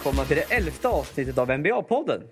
[0.00, 2.22] välkomna till det elfte avsnittet av NBA-podden.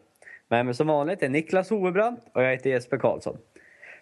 [0.49, 3.37] Med mig som vanligt är Niklas Hovebrand och jag heter Jesper Karlsson.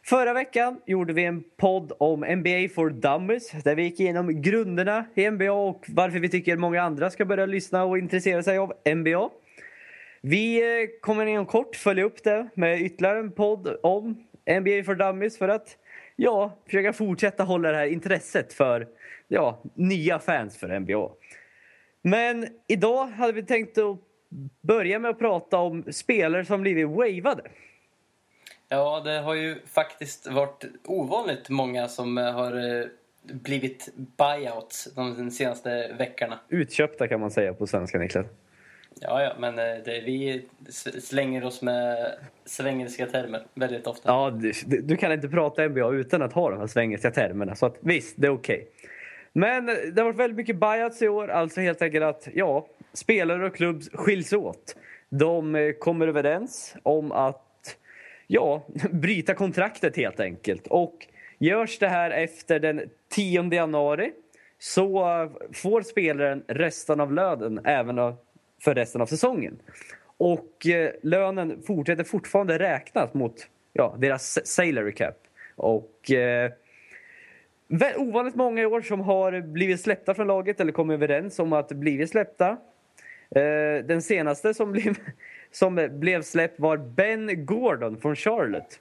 [0.02, 5.04] Förra veckan gjorde vi en podd om NBA for Dummies där vi gick igenom grunderna
[5.14, 8.72] i NBA och varför vi tycker många andra ska börja lyssna och intressera sig av
[8.94, 9.30] NBA.
[10.20, 14.26] Vi eh, kommer inom kort följa upp det med ytterligare en podd om
[14.60, 15.76] NBA for Dummies för att
[16.16, 18.86] ja, försöka fortsätta hålla det här intresset för
[19.28, 21.10] ja, nya fans för NBA.
[22.06, 23.98] Men idag hade vi tänkt att
[24.60, 27.42] börja med att prata om spelare som blivit wavade.
[28.68, 32.86] Ja, det har ju faktiskt varit ovanligt många som eh, har eh,
[33.22, 36.38] blivit buyouts de senaste veckorna.
[36.48, 38.26] Utköpta kan man säga på svenska, Niklas.
[39.00, 40.46] Ja, ja, men eh, det, vi
[41.00, 42.12] slänger oss med
[42.44, 44.08] svengelska termer väldigt ofta.
[44.08, 47.54] Ja, du, du, kan inte prata NBA utan att ha de här svengelska termerna.
[47.54, 48.56] Så att, visst, det är okej.
[48.56, 48.90] Okay.
[49.36, 51.28] Men det har varit väldigt mycket buyouts i år.
[51.28, 54.76] Alltså helt enkelt att ja, spelare och klubb skiljs åt.
[55.08, 57.76] De eh, kommer överens om att
[58.26, 60.66] ja, bryta kontraktet helt enkelt.
[60.66, 61.06] Och
[61.38, 64.12] görs det här efter den 10 januari
[64.58, 67.96] så får spelaren resten av lönen även
[68.64, 69.58] för resten av säsongen.
[70.16, 75.18] Och eh, lönen fortsätter fortfarande räknas mot ja, deras salary cap.
[75.56, 76.52] Och eh,
[77.96, 81.68] ovanligt många i år som har blivit släppta från laget eller kommit överens om att
[81.68, 82.56] bli släppta.
[83.30, 84.94] Eh, den senaste som blev
[85.50, 88.80] som blev släppt var Ben Gordon från Charlotte.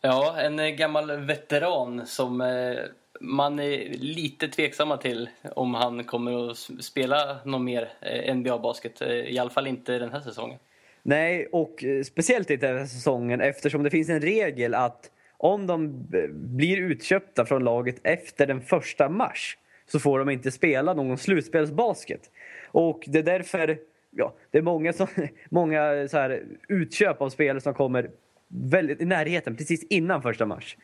[0.00, 2.76] Ja, en gammal veteran som eh,
[3.20, 9.02] man är lite tveksamma till om han kommer att spela någon mer eh, NBA-basket.
[9.02, 10.58] I alla fall inte den här säsongen.
[11.02, 15.84] Nej, och speciellt inte den här säsongen eftersom det finns en regel att om de
[16.14, 21.18] eh, blir utköpta från laget efter den första mars så får de inte spela någon
[21.18, 22.30] slutspelsbasket.
[22.72, 23.78] Och det är därför
[24.16, 25.06] ja, det är många, som,
[25.48, 28.10] många så här, utköp av spelare som kommer
[28.48, 30.76] väldigt i närheten precis innan första mars.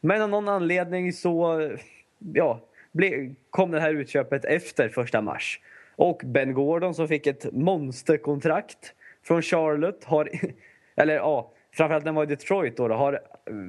[0.00, 1.70] Men av någon anledning så
[2.34, 2.60] ja,
[2.92, 5.60] ble, kom det här utköpet efter första mars.
[5.96, 10.30] Och Ben Gordon som fick ett monsterkontrakt från Charlotte har,
[10.96, 13.20] eller ja, framförallt när han var i Detroit då, har eh,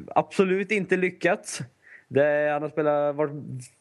[0.08, 1.62] absolut inte lyckats.
[2.08, 3.32] Det, han har spelat, varit,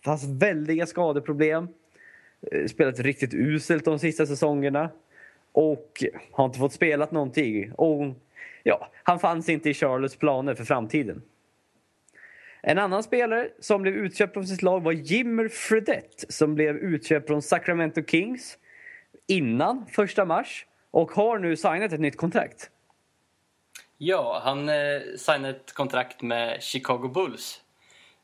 [0.05, 1.69] haft väldiga skadeproblem.
[2.53, 4.91] Eh, spelat riktigt uselt de sista säsongerna.
[5.53, 7.73] Och har inte fått spelat någonting.
[7.73, 8.15] Och
[8.63, 11.23] ja, han fanns inte i Charlottes planer för framtiden.
[12.63, 17.27] En annan spelare som blev utköpt från sitt lag var Jimmer Fredette som blev utköpt
[17.27, 18.59] från Sacramento Kings
[19.27, 22.71] innan första mars och har nu signat ett nytt kontrakt.
[24.03, 27.61] Ja, han eh, signade ett kontrakt med Chicago Bulls.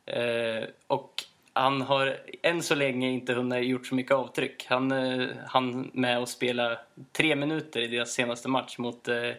[0.06, 4.66] Eh, och han har än så länge inte hunnit gjort så mycket avtryck.
[4.68, 6.78] Han, eh, hann med att spela
[7.12, 9.30] tre minuter i deras senaste match mot, eh,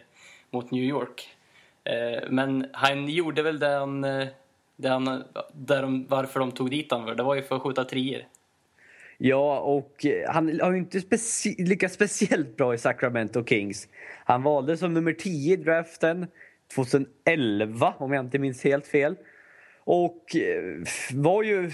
[0.50, 1.28] mot New York.
[1.84, 4.28] Eh, men han gjorde väl det han, eh,
[4.76, 7.14] det han där de, varför de tog dit honom för.
[7.14, 8.26] Det var ju för att skjuta trier.
[9.20, 13.88] Ja, och eh, han har ju inte speci lyckats speciellt bra i Sacramento Kings.
[14.24, 16.26] Han valdes som nummer 10 i draften
[16.74, 19.16] 2011, om jag inte minns helt fel.
[19.84, 20.62] Och eh,
[21.14, 21.70] var ju,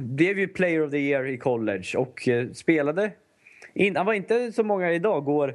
[0.00, 3.10] blev ju player of the year i college och eh, spelade.
[3.74, 5.54] In, han var inte så många idag går,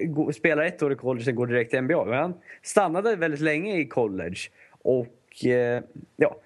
[0.00, 2.04] går, spelar ett år i college och går direkt till NBA.
[2.04, 4.38] Men han stannade väldigt länge i college
[4.82, 5.18] och
[6.16, 6.36] ja,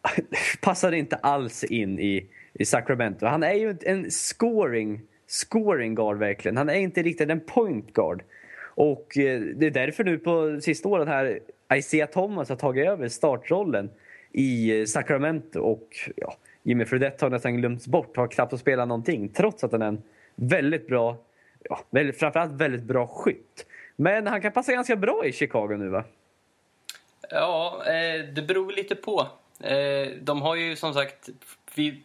[0.60, 2.26] passade inte alls in i,
[2.58, 3.26] i Sacramento.
[3.26, 6.56] Han är ju en scoring, scoring guard verkligen.
[6.56, 8.22] Han är inte riktigt en point guard.
[8.76, 11.40] Och eh, det är därför nu på sista åren här
[11.74, 13.90] Isaiah Thomas har tagit över startrollen
[14.32, 19.28] i eh, Sacramento och ja, Jimmy Fredette har nästan glömts bort, har knappt spelat någonting
[19.28, 20.02] trots att han är en
[20.34, 21.16] väldigt bra,
[21.62, 23.66] ja, väldigt, framförallt väldigt bra skytt.
[23.96, 26.04] Men han kan passa ganska bra i Chicago nu va?
[27.30, 29.26] Ja, eh, det beror lite på.
[30.20, 31.28] De har ju som sagt,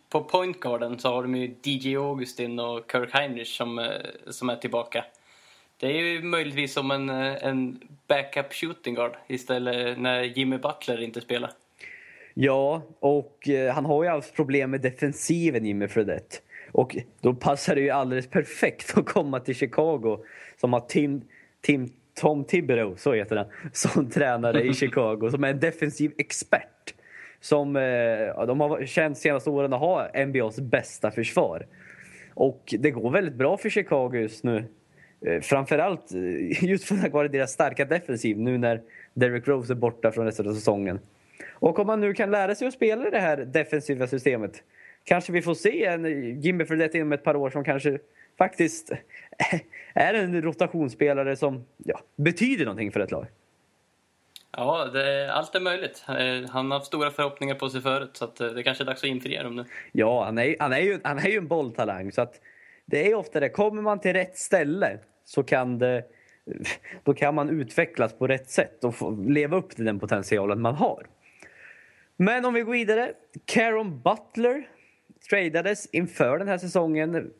[0.09, 3.85] på point guarden så har de ju DJ Augustin och Kirk Heinrich som, eh,
[4.27, 5.05] som är tillbaka.
[5.77, 11.21] Det är ju möjligtvis som en, en backup shooting guard istället när Jimmy Butler inte
[11.21, 11.51] spelar.
[12.33, 16.37] Ja, och eh, han har ju haft problem med defensiven Jimmy Fredette.
[16.71, 20.17] Och då passar det ju alldeles perfekt att komma till Chicago
[20.57, 21.21] som har Tim,
[21.61, 26.67] Tim, Tom Thibodeau, så heter han, som tränare i Chicago, som är en defensiv expert.
[27.41, 31.65] Som eh, de har känt senaste åren att ha NBAs bästa försvar.
[32.33, 34.65] Och det går väldigt bra för Chicago just nu.
[35.25, 38.81] Eh, framförallt eh, just för tack vare deras starka defensiv nu när
[39.13, 40.99] Derrick Rose är borta från resten av säsongen.
[41.51, 44.63] Och om man nu kan lära sig att spela det här defensiva systemet
[45.03, 47.99] kanske vi får se en eh, Jimmy Fredette inom ett par år som kanske
[48.37, 48.91] faktiskt
[49.93, 53.25] är en rotationsspelare som ja, betyder någonting för ett lag.
[54.57, 56.05] Ja, det, allt är möjligt.
[56.07, 58.85] Eh, han har haft stora förhoppningar på sig förut så att eh, det kanske är
[58.85, 59.65] dags att infria dem nu.
[59.91, 62.41] Ja, han är, han är, ju, han är ju en bolltalang så att
[62.85, 63.49] det är ofta det.
[63.49, 66.03] Kommer man till rätt ställe så kan det
[67.03, 70.75] då kan man utvecklas på rätt sätt och få leva upp till den potentialen man
[70.75, 71.05] har.
[72.17, 73.13] Men om vi går vidare.
[73.45, 74.67] Caron Butler
[75.29, 77.31] tradades inför den här säsongen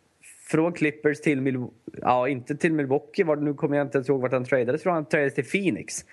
[0.50, 1.76] från Clippers till Milwaukee.
[2.02, 3.24] Ja, inte till Milwaukee.
[3.24, 4.94] Var, nu kommer jag inte ihåg vart han tradades från.
[4.94, 6.06] Han tradades till Phoenix.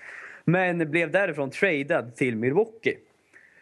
[0.51, 2.97] Men blev därifrån tradad till Milwaukee.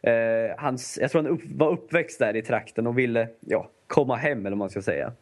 [0.01, 4.15] Eh, hans, jag tror han upp, var uppväxt där i trakten och ville ja, komma
[4.15, 5.13] hem eller vad man ska säga.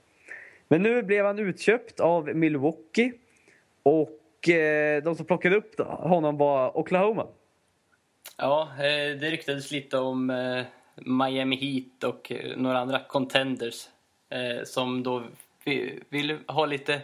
[0.67, 3.11] Men nu blev han utköpt av Milwaukee.
[3.83, 7.27] Och eh, de som plockade upp honom var Oklahoma.
[8.37, 10.63] Ja, eh, det ryktades lite om eh,
[10.95, 13.87] Miami Heat och eh, några andra contenders
[14.29, 15.23] eh, som då
[16.09, 17.01] vill ha lite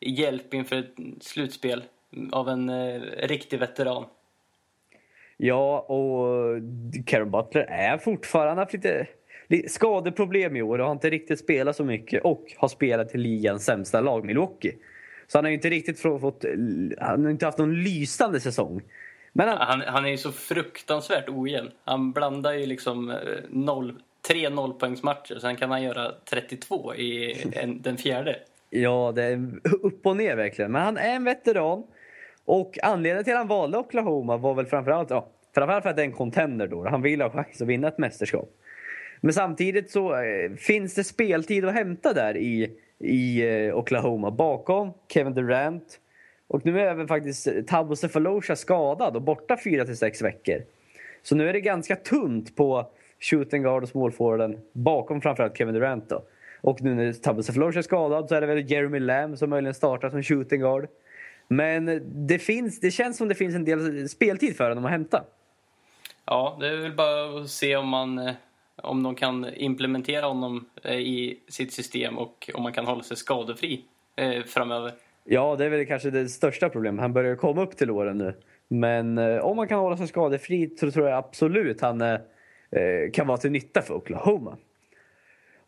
[0.00, 1.82] hjälp inför ett slutspel
[2.32, 4.04] av en riktig veteran.
[5.36, 6.62] Ja, och
[7.06, 9.06] Karen Butler är fortfarande haft lite
[9.68, 13.64] skadeproblem i år och har inte riktigt spelat så mycket och har spelat i ligans
[13.64, 14.74] sämsta lag, Milwaukee.
[15.26, 16.44] Så han har inte riktigt fått,
[16.98, 18.82] han har inte haft någon lysande säsong.
[19.32, 21.70] Men han, han, han är ju så fruktansvärt ojämn.
[21.84, 23.16] Han blandar ju liksom eh,
[23.48, 23.94] noll,
[24.28, 28.36] tre nollpoängsmatcher, sen kan han göra 32 i en, den fjärde.
[28.70, 29.50] Ja, det är
[29.82, 30.72] upp och ner verkligen.
[30.72, 31.84] Men han är en veteran.
[32.48, 36.02] Och anledningen till att han valde Oklahoma var väl framförallt, ja, framförallt för att det
[36.02, 36.88] är en contender då.
[36.88, 38.48] Han vill ha chans att vinna ett mästerskap.
[39.20, 44.92] Men samtidigt så eh, finns det speltid att hämta där i, i eh, Oklahoma bakom
[45.08, 46.00] Kevin Durant,
[46.46, 50.62] och nu är även faktiskt Tabo Cephalosha skadad och borta 4 till 6 veckor.
[51.22, 52.90] Så nu är det ganska tunt på
[53.20, 56.08] shooting guard och small forwarden bakom framförallt Kevin Durant.
[56.08, 56.22] Då.
[56.60, 59.74] Och nu när Tabo Cephalosha är skadad så är det väl Jeremy Lamb som möjligen
[59.74, 60.88] startar som shooting guard.
[61.48, 65.24] Men det, finns, det känns som det finns en del speltid för honom att hämta.
[66.24, 68.34] Ja, det är väl bara att se om, man, eh,
[68.76, 73.16] om de kan implementera honom eh, i sitt system och om man kan hålla sig
[73.16, 73.84] skadefri
[74.16, 74.92] eh, framöver.
[75.24, 77.00] Ja, det är väl kanske det största problemet.
[77.00, 78.34] Han börjar komma upp till åren nu.
[78.68, 82.02] Men om man kan hålla sig skadefri så tror jag absolut han
[83.12, 84.56] kan vara till nytta för Oklahoma.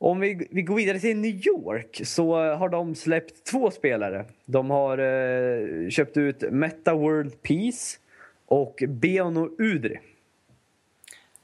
[0.03, 4.25] Om vi, vi går vidare till New York så har de släppt två spelare.
[4.45, 7.99] De har eh, köpt ut Meta World Peace
[8.47, 10.01] och Beno Udri.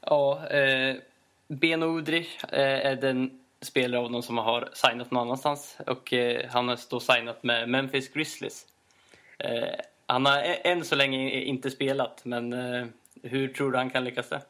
[0.01, 0.95] Ja, eh,
[1.47, 6.45] Beno Udri eh, är den spelare av dem som har signat någon annanstans och eh,
[6.49, 8.65] han har då signat med Memphis Grizzlies.
[9.39, 9.67] Eh,
[10.05, 12.85] han har än så länge inte spelat, men eh,
[13.23, 14.41] hur tror du han kan lyckas det?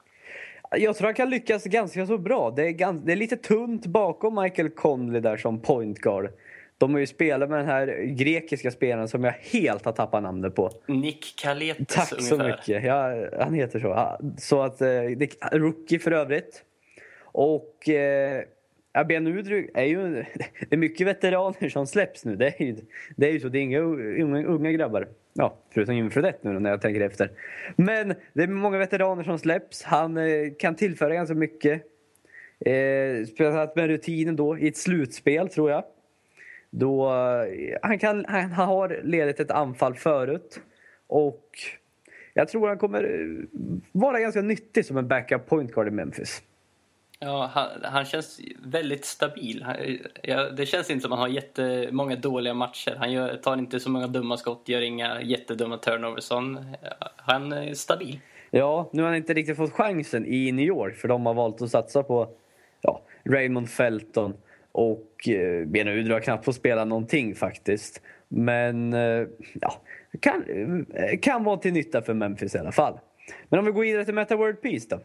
[0.71, 2.51] Jag tror han kan lyckas ganska så bra.
[2.51, 6.29] Det är, ganska, det är lite tunt bakom Michael Conley där som point guard.
[6.77, 10.55] De har ju spelat med den här grekiska spelaren som jag helt har tappat namnet
[10.55, 10.71] på.
[10.85, 12.57] Nick Kaletes Tack så ungefär.
[12.57, 12.83] mycket.
[12.83, 14.17] Ja, han heter så.
[14.37, 14.85] Så att, det
[15.41, 16.63] är rookie för övrigt.
[17.21, 18.41] Och eh,
[18.93, 20.13] Ja, Ben Udrug är ju...
[20.69, 22.35] Det är mycket veteraner som släpps nu.
[22.35, 22.75] Det är ju,
[23.15, 23.49] det är ju så.
[23.49, 25.07] Det är inga unga, unga grabbar.
[25.33, 26.09] Ja, förutom Jimmy
[26.41, 27.31] nu när jag tänker efter.
[27.75, 29.83] Men det är många veteraner som släpps.
[29.83, 31.83] Han eh, kan tillföra ganska mycket.
[32.59, 35.83] Eh, speciellt med rutinen då i ett slutspel, tror jag.
[36.69, 40.61] Då, eh, han, kan, han har ledigt ett anfall förut.
[41.07, 41.49] Och
[42.33, 43.59] jag tror han kommer eh,
[43.91, 46.43] vara ganska nyttig som en backup point guard i Memphis.
[47.19, 49.63] Ja, han, han, känns väldigt stabil.
[49.63, 49.75] Han,
[50.23, 52.95] ja, det känns inte som att han har jättemånga dåliga matcher.
[52.97, 56.29] Han gör, tar inte så många dumma skott, gör inga jättedumma turnovers.
[56.29, 56.75] Han,
[57.15, 58.19] han är stabil.
[58.51, 61.61] Ja, nu har han inte riktigt fått chansen i New York för de har valt
[61.61, 62.29] att satsa på
[62.81, 64.33] ja, Raymond Felton
[64.71, 68.01] och eh, Udre har knappt fått spela någonting faktiskt.
[68.27, 69.73] Men eh, ja,
[70.19, 70.43] kan,
[70.93, 72.99] eh, kan vara till nytta för Memphis i alla fall.
[73.49, 74.99] Men om vi går vidare till Meta World Peace då.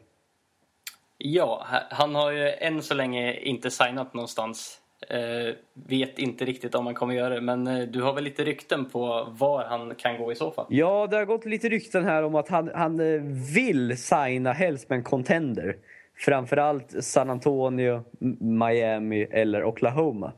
[1.25, 4.79] Ja, han har ju än så länge inte signat någonstans.
[5.09, 8.45] Eh, vet inte riktigt om han kommer göra det, men eh, du har väl lite
[8.45, 10.67] rykten på var han kan gå i så fall?
[10.69, 13.21] Ja, det har gått lite rykten här om att han, han eh,
[13.55, 15.77] vill signa helst med en contender.
[16.17, 18.05] Framförallt San Antonio,
[18.41, 20.33] Miami eller Oklahoma.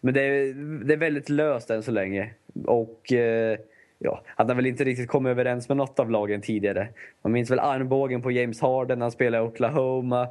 [0.00, 0.54] Men det är,
[0.84, 2.30] det är väldigt löst än så länge.
[2.66, 3.12] Och...
[3.12, 3.58] Eh,
[4.04, 6.88] ja, han har väl inte riktigt kommit överens med något av lagen tidigare.
[7.22, 10.28] Man minns väl armbågen på James Harden när han spelade i Oklahoma.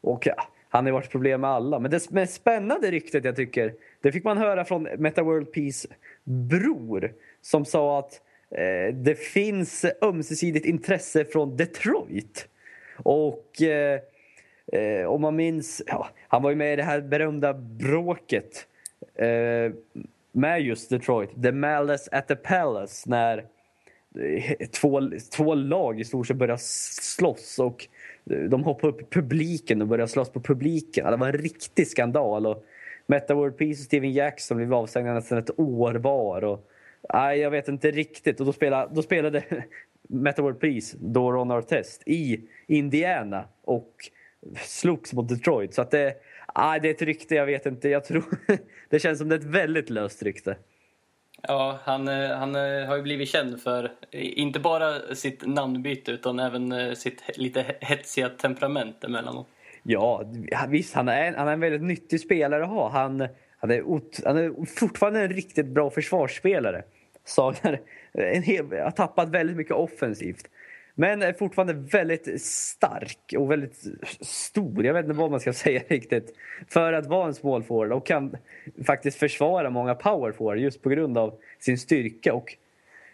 [0.00, 1.78] Och ja, han har varit problem med alla.
[1.78, 5.88] Men det mest spännande ryktet jag tycker, det fick man höra från Meta World Peace
[6.24, 7.12] bror.
[7.40, 12.48] Som sa att eh, det finns ömsesidigt intresse från Detroit.
[12.96, 14.00] Och eh,
[14.72, 18.66] eh, om man minns, ja, han var ju med i det här berömda bråket
[19.14, 19.72] eh,
[20.34, 21.42] med just Detroit.
[21.42, 23.38] The Malice at the Palace när
[24.20, 27.88] eh, två, två lag i stort sett började slåss och
[28.30, 31.10] eh, de hoppade upp i publiken och började slåss på publiken.
[31.10, 32.46] Det var en riktig skandal.
[32.46, 32.64] Och
[33.06, 36.44] Meta World Peace och Steven Jackson blev avstängda nästan ett år var.
[36.44, 36.68] Och,
[37.12, 38.40] nej, jag vet inte riktigt.
[38.40, 39.44] Och då spelade, då spelade
[40.08, 43.92] Meta World Peace, då Ron Artest, i Indiana och
[44.56, 45.74] slogs mot Detroit.
[45.74, 46.14] Så att det,
[46.58, 47.88] nej, det är ett rykte, jag vet inte.
[47.88, 48.24] Jag tror,
[48.88, 50.56] det känns som det är ett väldigt löst rykte.
[51.42, 56.38] Ja, han, eh, han eh, har ju blivit känd för inte bara sitt namnbyte utan
[56.38, 59.48] även eh, sitt lite hetsiga temperament emellanåt.
[59.82, 60.24] Ja,
[60.68, 60.94] visst.
[60.94, 62.90] Han är, han är en väldigt nyttig spelare att ha.
[62.90, 63.82] Han, han, är,
[64.26, 66.82] han är fortfarande en riktigt bra försvarsspelare.
[67.24, 67.80] Sagnar
[68.12, 70.48] en hel, har tappat väldigt mycket offensivt.
[70.94, 73.84] Men är fortfarande väldigt stark och väldigt
[74.20, 74.84] stor.
[74.84, 76.34] Jag vet inte vad man ska säga riktigt.
[76.68, 78.36] För att vara en small forward och kan
[78.86, 82.34] faktiskt försvara många power forward just på grund av sin styrka.
[82.34, 82.56] Och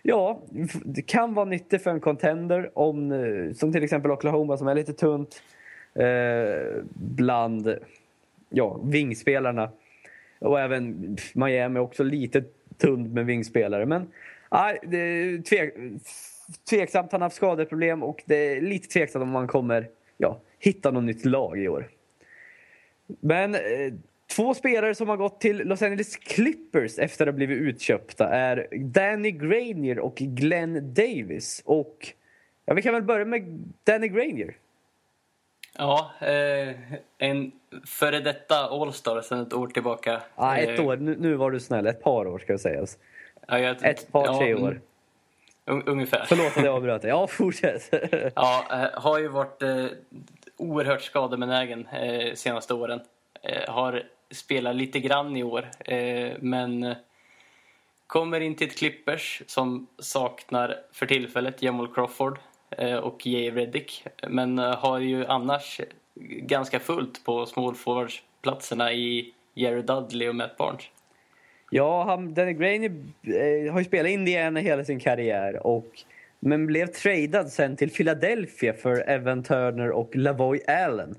[0.03, 0.41] ja,
[0.85, 4.75] det kan vara nyttigt för en contender om, eh, som till exempel Oklahoma som är
[4.75, 5.43] lite tunt
[5.95, 7.79] eh, bland
[8.51, 9.71] ja, vingspelarna.
[10.39, 12.45] Och även Miami också lite
[12.79, 13.87] tunt med vingspelare.
[13.87, 14.07] Men
[14.51, 15.75] nej, det är tvek,
[16.71, 17.13] tveksamt.
[17.13, 19.89] Han har haft skadeproblem och det är lite tveksamt om man kommer
[20.19, 21.89] ja, hitta något nytt lag i år.
[23.21, 23.61] Men eh,
[24.37, 28.69] två spelare som har gått till Los Angeles Clippers efter att ha blivit utköpta är
[28.79, 31.63] Danny Granier och Glenn Davis.
[31.65, 32.13] Och
[32.65, 34.55] ja, vi kan väl börja med Danny Granier.
[35.79, 36.75] Ja, eh,
[37.19, 37.53] en
[37.87, 40.23] före detta All-star sedan ett år tillbaka.
[40.37, 40.97] Ja, ett eh, år.
[40.97, 41.87] Nu, nu, var du snäll.
[41.87, 42.99] Ett par år ska sägas.
[43.49, 44.81] Ja, jag, ett par, ja, tre år.
[45.71, 46.25] Un, ungefär.
[46.29, 47.09] Förlåt att jag avbröt dig.
[47.09, 47.89] Ja, fortsätt.
[48.35, 49.87] ja, eh, har ju varit eh,
[50.57, 53.01] oerhört skadebenägen eh, senaste åren.
[53.43, 56.95] Eh, har spelat lite grann i år, eh, men
[58.07, 62.39] kommer in till ett Clippers som saknar för tillfället Jamal Crawford
[62.71, 64.05] Eh, och Jay Reddick.
[64.29, 65.81] Men eh, har ju annars
[66.25, 67.75] ganska fullt på small
[68.43, 70.83] platserna i Jerry Dudley och Matt Barnes.
[71.71, 72.91] Ja, han, Danny Graney
[73.23, 75.87] eh, har ju spelat i Indiana hela sin karriär och
[76.41, 81.11] men blev tradad sen till Philadelphia för Evan Turner och Lavoy Allen.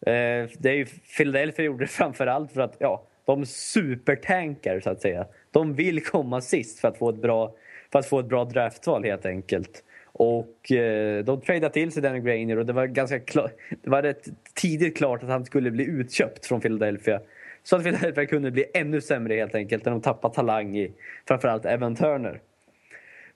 [0.00, 5.00] Eh, det är ju, Philadelphia gjorde det framförallt för att ja, de supertankar så att
[5.00, 5.26] säga.
[5.50, 7.54] De vill komma sist för att få ett bra,
[7.92, 9.84] för att få ett bra draftval helt enkelt.
[10.12, 13.52] Och eh, de tradeade till sig Danny Grainer och det var ganska klart,
[13.82, 17.20] det var rätt tidigt klart att han skulle bli utköpt från Philadelphia.
[17.62, 20.92] Så att Philadelphia kunde bli ännu sämre helt enkelt när de tappade talang i
[21.28, 22.40] framförallt Evan Turner.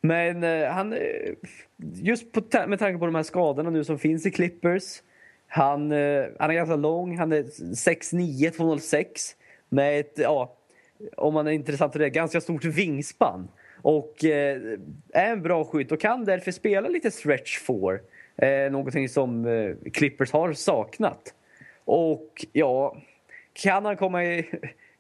[0.01, 0.99] Men eh, han, eh,
[1.95, 5.03] just på, med tanke på de här skadorna nu som finns i Clippers.
[5.47, 9.37] Han, eh, han är ganska lång, han är 6'9, 206
[9.69, 10.57] med ett, ja,
[11.17, 13.49] om man är intressant för det, ganska stort vingspann.
[13.83, 14.61] Och eh,
[15.13, 18.01] är en bra skytt och kan därför spela lite stretch four.
[18.37, 21.35] Eh, någonting som eh, Clippers har saknat.
[21.85, 22.97] Och ja,
[23.55, 24.51] kan han, komma i,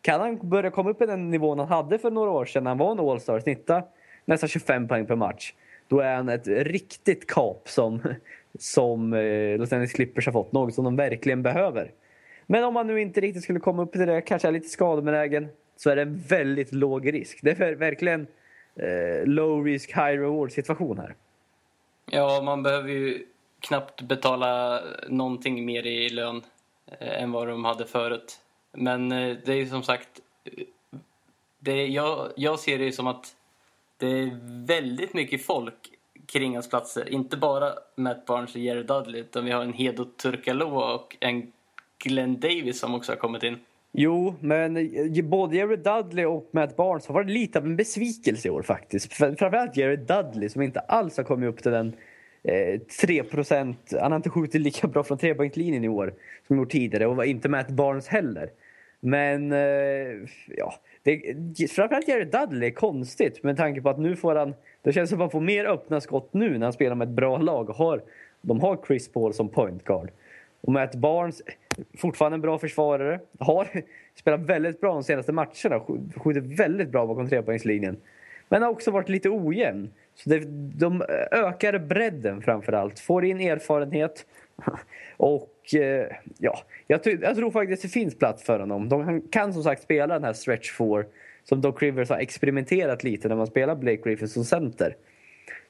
[0.02, 2.70] kan han börja komma upp i den nivån han hade för några år sedan när
[2.70, 3.82] han var en All-star, snitta
[4.24, 5.52] nästan 25 poäng per match.
[5.88, 8.00] Då är han ett riktigt kap som,
[8.58, 10.52] som eh, Los Angeles Clippers har fått.
[10.52, 11.90] Något som de verkligen behöver.
[12.46, 15.48] Men om han nu inte riktigt skulle komma upp till det, kanske är lite skadebenägen,
[15.76, 17.38] så är det en väldigt låg risk.
[17.42, 18.26] Det är verkligen
[18.76, 21.14] eh, low risk, high reward situation här.
[22.10, 23.26] Ja, man behöver ju
[23.60, 26.42] knappt betala någonting mer i lön
[27.00, 28.40] eh, än vad de hade förut.
[28.74, 30.08] Men eh, det är ju som sagt,
[30.44, 30.64] eh,
[31.60, 33.36] det, jag, jag ser det som att
[33.98, 34.30] det är
[34.66, 35.74] väldigt mycket folk
[36.26, 37.12] kring hans platser.
[37.12, 41.52] Inte bara Matt Barnes och Jerry Dudley utan vi har en Hedo Turkaloa och en
[41.98, 43.58] Glenn Davis som också har kommit in.
[43.92, 48.48] Jo, men eh, både Jerry Dudley och Matt Barnes har varit lite av en besvikelse
[48.48, 49.12] i år faktiskt.
[49.12, 51.96] Framförallt Jerry Dudley som inte alls har kommit upp till den
[52.42, 53.22] eh, 3
[54.00, 56.14] Han har inte skjutit lika bra från trepoängslinjen i år
[56.46, 58.50] som gjort tidigare och inte Matt Barnes heller.
[59.06, 64.34] Men eh, ja, det, framförallt Jerry Dudley är konstigt med tanke på att nu får
[64.34, 64.54] han...
[64.82, 67.14] Det känns som att han får mer öppna skott nu när han spelar med ett
[67.14, 67.70] bra lag.
[67.70, 68.02] Och har,
[68.40, 70.10] de har Chris Paul som point guard.
[70.60, 71.42] Och Matt Barnes,
[71.98, 73.20] fortfarande en bra försvarare.
[73.38, 73.68] Har
[74.14, 75.80] spelat väldigt bra de senaste matcherna.
[76.16, 77.96] Skjuter väldigt bra bakom trepoängslinjen.
[78.48, 79.90] Men har också varit lite ojämn.
[80.14, 80.44] Så det,
[80.78, 83.00] de ökar bredden framför allt.
[83.00, 84.26] Får in erfarenhet.
[85.16, 86.06] Och eh,
[86.38, 88.88] ja, jag, jag, tror faktiskt det finns plats för honom.
[88.88, 91.06] De kan som sagt spela den här stretch four
[91.44, 94.96] som Doc Rivers har experimenterat lite när man spelar Blake Griffin som center.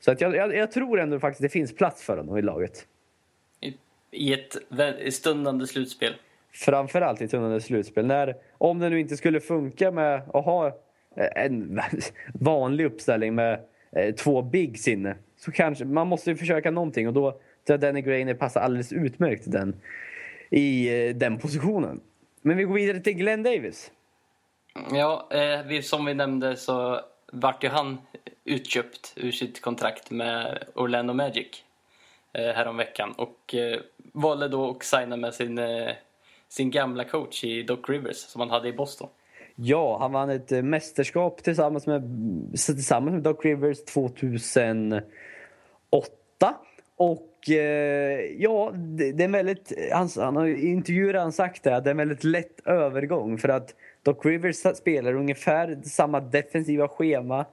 [0.01, 2.87] Så att jag, jag, jag tror ändå faktiskt det finns plats för honom i laget
[4.15, 4.57] i ett
[5.15, 6.15] stundande slutspel.
[6.53, 8.07] Framförallt i tunnande slutspel.
[8.07, 10.67] När, om det nu inte skulle funka med att ha
[11.17, 11.81] eh, en
[12.35, 13.61] vanlig uppställning med
[13.93, 17.41] eh, två bigs inne så kanske man måste ju försöka någonting och då
[17.73, 19.81] jag Danny Grainer passar alldeles utmärkt den,
[20.51, 22.01] i eh, den positionen.
[22.43, 23.91] Men vi går vidare till Glenn Davis.
[24.91, 27.01] Ja, eh, som vi nämnde så
[27.33, 27.99] vart ju han
[28.45, 31.65] utköpt ur sitt kontrakt med Orlando Magic
[32.33, 33.81] eh, häromveckan och eh,
[34.13, 35.91] valde då att signa med sin, eh,
[36.49, 39.09] sin gamla coach i Doc Rivers som han hade i Boston.
[39.57, 42.03] Ja, han vann ett eh, mästerskap tillsammans med,
[42.67, 45.05] tillsammans med Doc Rivers 2008.
[46.97, 51.63] Och eh, ja, det, det, är en väldigt, han, han har i intervjuer han sagt
[51.63, 53.39] det, att det är en väldigt lätt övergång.
[53.39, 57.47] För att Doc Rivers spelar ungefär samma defensiva schema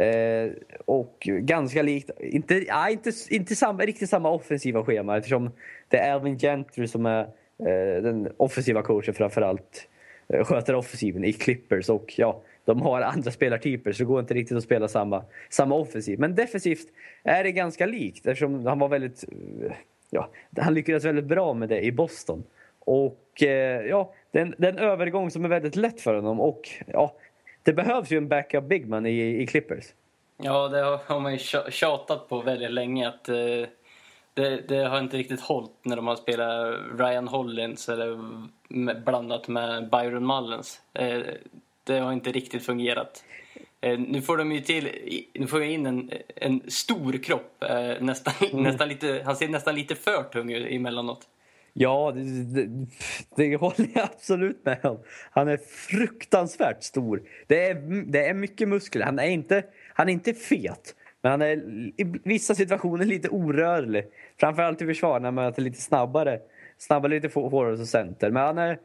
[0.00, 0.50] eh,
[0.84, 5.50] och ganska likt, inte, ja, inte, inte samma, riktigt samma offensiva schema eftersom
[5.88, 7.20] det är Alvin Gentry som är
[7.58, 9.88] eh, den offensiva coachen framförallt
[10.28, 14.34] eh, sköter offensiven i Clippers och ja, de har andra spelartyper så det går inte
[14.34, 16.18] riktigt att spela samma, samma offensiv.
[16.18, 16.88] Men defensivt
[17.22, 19.24] är det ganska likt eftersom han var väldigt,
[20.10, 20.28] ja,
[20.60, 22.44] han lyckades väldigt bra med det i Boston.
[22.78, 27.14] Och eh, ja, det är, en, övergång som är väldigt lätt för honom och ja,
[27.62, 29.84] det behövs ju en backup bigman i, i Clippers.
[30.36, 31.38] Ja, det har man ju
[31.70, 33.68] tjatat på väldigt länge att eh,
[34.34, 38.18] det, det, har inte riktigt hållit när de har spelat Ryan Hollins eller
[39.04, 40.80] blandat med Byron Mullens.
[40.94, 41.20] Eh,
[41.84, 43.24] det har inte riktigt fungerat.
[43.80, 44.88] Eh, nu får de ju till,
[45.34, 47.64] nu får jag in en, en stor kropp.
[47.64, 48.62] Eh, nästan, mm.
[48.62, 51.28] nästan lite, han ser nästan lite för tung ut emellanåt.
[51.72, 52.86] Ja, det, det,
[53.36, 54.98] det håller jag absolut med om.
[55.30, 57.22] Han är fruktansvärt stor.
[57.46, 57.74] Det är,
[58.06, 59.04] det är mycket muskler.
[59.04, 61.56] Han är, inte, han är inte fet, men han är
[61.96, 64.04] i vissa situationer lite orörlig.
[64.40, 66.40] Framförallt i försvar när man är lite snabbare.
[66.78, 68.30] Snabbare lite hårdare som center.
[68.30, 68.78] Men han är,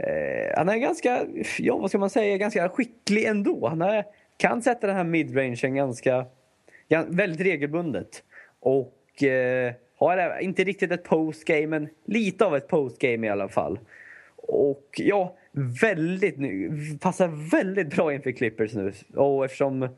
[0.00, 1.26] eh, han är ganska,
[1.58, 3.68] ja vad ska man säga, ganska skicklig ändå.
[3.68, 4.04] Han är,
[4.36, 6.26] kan sätta den här midrangen ganska,
[7.08, 8.22] väldigt regelbundet.
[8.60, 13.78] Och eh, har inte riktigt ett postgame, men lite av ett postgame i alla fall.
[14.36, 15.36] Och ja,
[15.82, 16.36] väldigt,
[17.00, 18.92] passar väldigt bra inför Clippers nu.
[19.14, 19.88] Och eftersom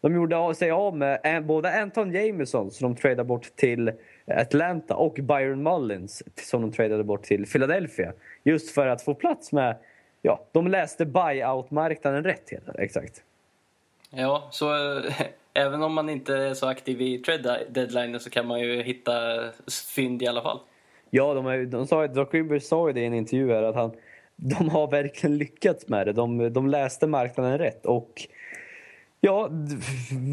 [0.00, 3.92] de gjorde sig av med både Anton Jamison som de tradade bort till
[4.26, 8.12] Atlanta och Byron Mullins som de tradade bort till Philadelphia.
[8.42, 9.76] Just för att få plats med,
[10.22, 13.22] ja, de läste buyout-marknaden rätt exakt.
[14.10, 15.00] Ja, så
[15.54, 19.12] även om man inte är så aktiv i trade deadline så kan man ju hitta
[19.94, 20.60] fynd i alla fall.
[21.10, 23.92] Ja, de, de sa, Doc Rivers sa ju det i en intervju här att han,
[24.36, 26.12] de har verkligen lyckats med det.
[26.12, 28.28] De, de läste marknaden rätt och
[29.20, 29.48] ja,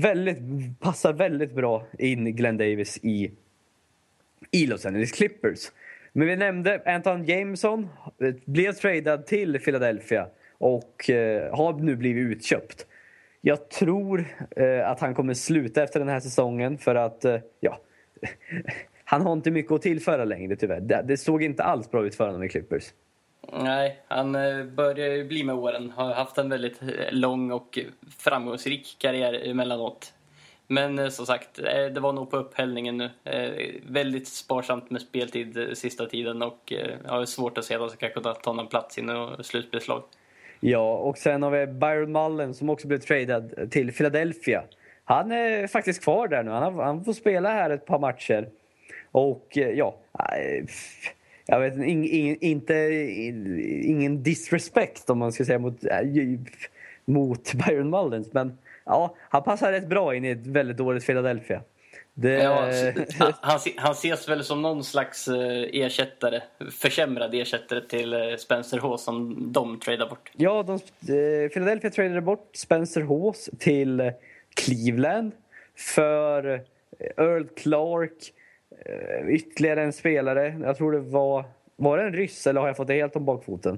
[0.02, 0.38] väldigt,
[0.80, 3.32] passar väldigt bra in Glenn Davis i,
[4.52, 5.72] i Los Angeles Clippers.
[6.14, 7.90] Men vi nämnde Anton Jameson,
[8.22, 12.86] eh, blev tradad till Philadelphia och eh, har nu blivit utköpt.
[13.42, 17.80] Jag tror eh, att han kommer sluta efter den här säsongen för att, eh, ja,
[19.04, 20.80] han har inte mycket att tillföra längre tyvärr.
[20.80, 22.94] Det, det såg inte alls bra ut för honom i Clippers.
[23.54, 25.92] Nej, han eh, börjar ju bli med åren.
[25.92, 27.80] Har haft en väldigt eh, lång och
[28.20, 30.14] framgångsrik karriär emellanåt.
[30.68, 33.10] Men eh, som sagt, eh, det var nog på upphällningen nu.
[33.24, 37.80] Eh, väldigt sparsamt med speltid eh, sista tiden och jag har svårt att se att
[37.80, 40.04] de ska kunna ta någon plats i något slutspelslag.
[40.60, 44.64] Ja, och sen har vi Byron Mullen som också blev tradad till Philadelphia.
[45.04, 46.52] Han är faktiskt kvar där nu.
[46.52, 48.50] Han, har, han får spela här ett par matcher.
[49.12, 49.98] Och ja,
[51.46, 52.74] jag vet in, in, inte,
[53.18, 55.82] in, ingen disrespect om man ska säga mot,
[57.06, 58.34] mot Byron Mullens.
[58.34, 61.62] Men ja, han passar rätt bra in i ett väldigt dåligt Philadelphia.
[62.20, 62.34] Det...
[62.34, 62.72] Ja,
[63.42, 69.04] han, han ses väl som någon slags eh, ersättare, försämrad ersättare till eh, Spencer Hawes
[69.04, 70.32] som de tradar bort.
[70.34, 74.12] Ja, de, eh, Philadelphia tradade bort Spencer Hawes till
[74.56, 75.32] Cleveland
[75.76, 76.62] för
[77.18, 78.34] Earl Clark,
[79.30, 80.60] ytterligare en spelare.
[80.64, 81.46] Jag tror det var...
[81.80, 83.78] Var det en ryss eller har jag fått det helt om bakfoten?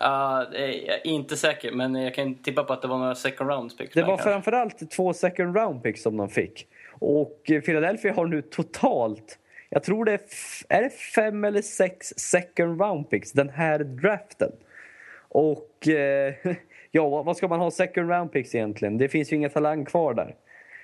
[0.00, 3.94] Uh, inte säker, men jag kan tippa på att det var några second round picks.
[3.94, 6.66] Det var framförallt två second round picks som de fick.
[6.98, 9.38] Och Philadelphia har nu totalt,
[9.70, 10.20] jag tror det är,
[10.68, 14.52] är det fem eller sex second round picks den här draften.
[15.28, 16.34] Och eh,
[16.90, 18.98] ja, vad ska man ha second round picks egentligen?
[18.98, 20.34] Det finns ju inga talang kvar där.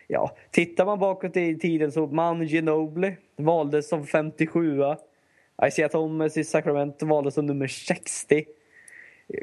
[0.06, 4.96] Ja, tittar man bakåt i tiden så Manu Ginobili valdes som 57a.
[5.66, 8.44] Isaiah Thomas i Sacramento valdes som nummer 60.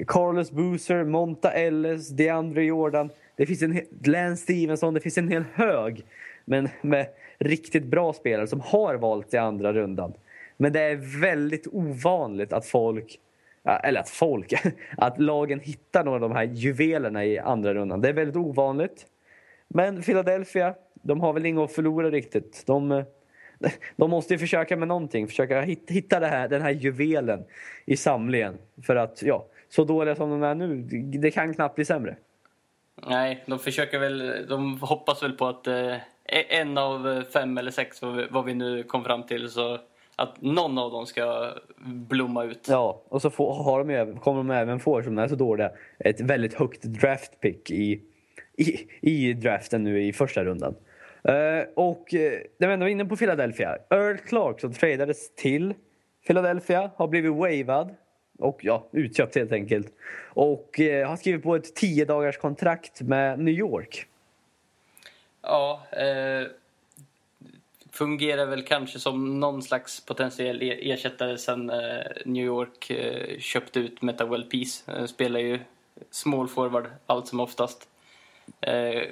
[0.07, 3.09] Carlos Boozer, Monta Ellis, DeAndre Jordan.
[3.35, 6.05] Det finns en Lance Stevenson, det finns en hel hög
[6.45, 7.07] men med
[7.39, 10.13] riktigt bra spelare som har valt i andra rundan.
[10.57, 13.19] Men det är väldigt ovanligt att folk
[13.63, 14.53] eller att folk,
[14.97, 18.01] att lagen hittar några av de här juvelerna i andra rundan.
[18.01, 19.05] Det är väldigt ovanligt.
[19.67, 22.63] Men Philadelphia, de har väl inget att förlora riktigt.
[22.65, 23.03] De,
[23.95, 27.43] de måste ju försöka med någonting, försöka hitta det här, den här juvelen
[27.85, 28.57] i samlingen.
[28.83, 30.75] För att, ja, så dåliga som de är nu,
[31.19, 32.15] det kan knappt bli sämre.
[33.07, 35.95] Nej, de försöker väl, de hoppas väl på att eh,
[36.49, 39.79] en av fem eller sex, vad vi, vad vi nu kom fram till, så
[40.15, 41.53] att någon av dem ska
[41.85, 42.67] blomma ut.
[42.69, 45.71] Ja, och så får, har de ju, kommer de även få, som är så dåliga,
[45.99, 48.01] ett väldigt högt draft pick i,
[48.57, 50.75] i, i draften nu i första rundan.
[51.29, 52.19] Uh, och uh,
[52.57, 53.77] när vi ändå är inne på Philadelphia.
[53.89, 55.73] Earl Clark som tradades till
[56.27, 57.95] Philadelphia har blivit wavad
[58.43, 59.87] och ja, utköpt helt enkelt.
[60.33, 64.05] Och eh, har skrivit på ett 10 dagars kontrakt med New York.
[65.41, 66.47] Ja, eh,
[67.91, 73.79] fungerar väl kanske som någon slags potentiell e- ersättare sen eh, New York eh, köpte
[73.79, 74.91] ut Meta World Peace.
[74.91, 75.59] Eh, spelar ju
[76.11, 77.87] small forward allt som oftast.
[78.61, 79.03] Eh,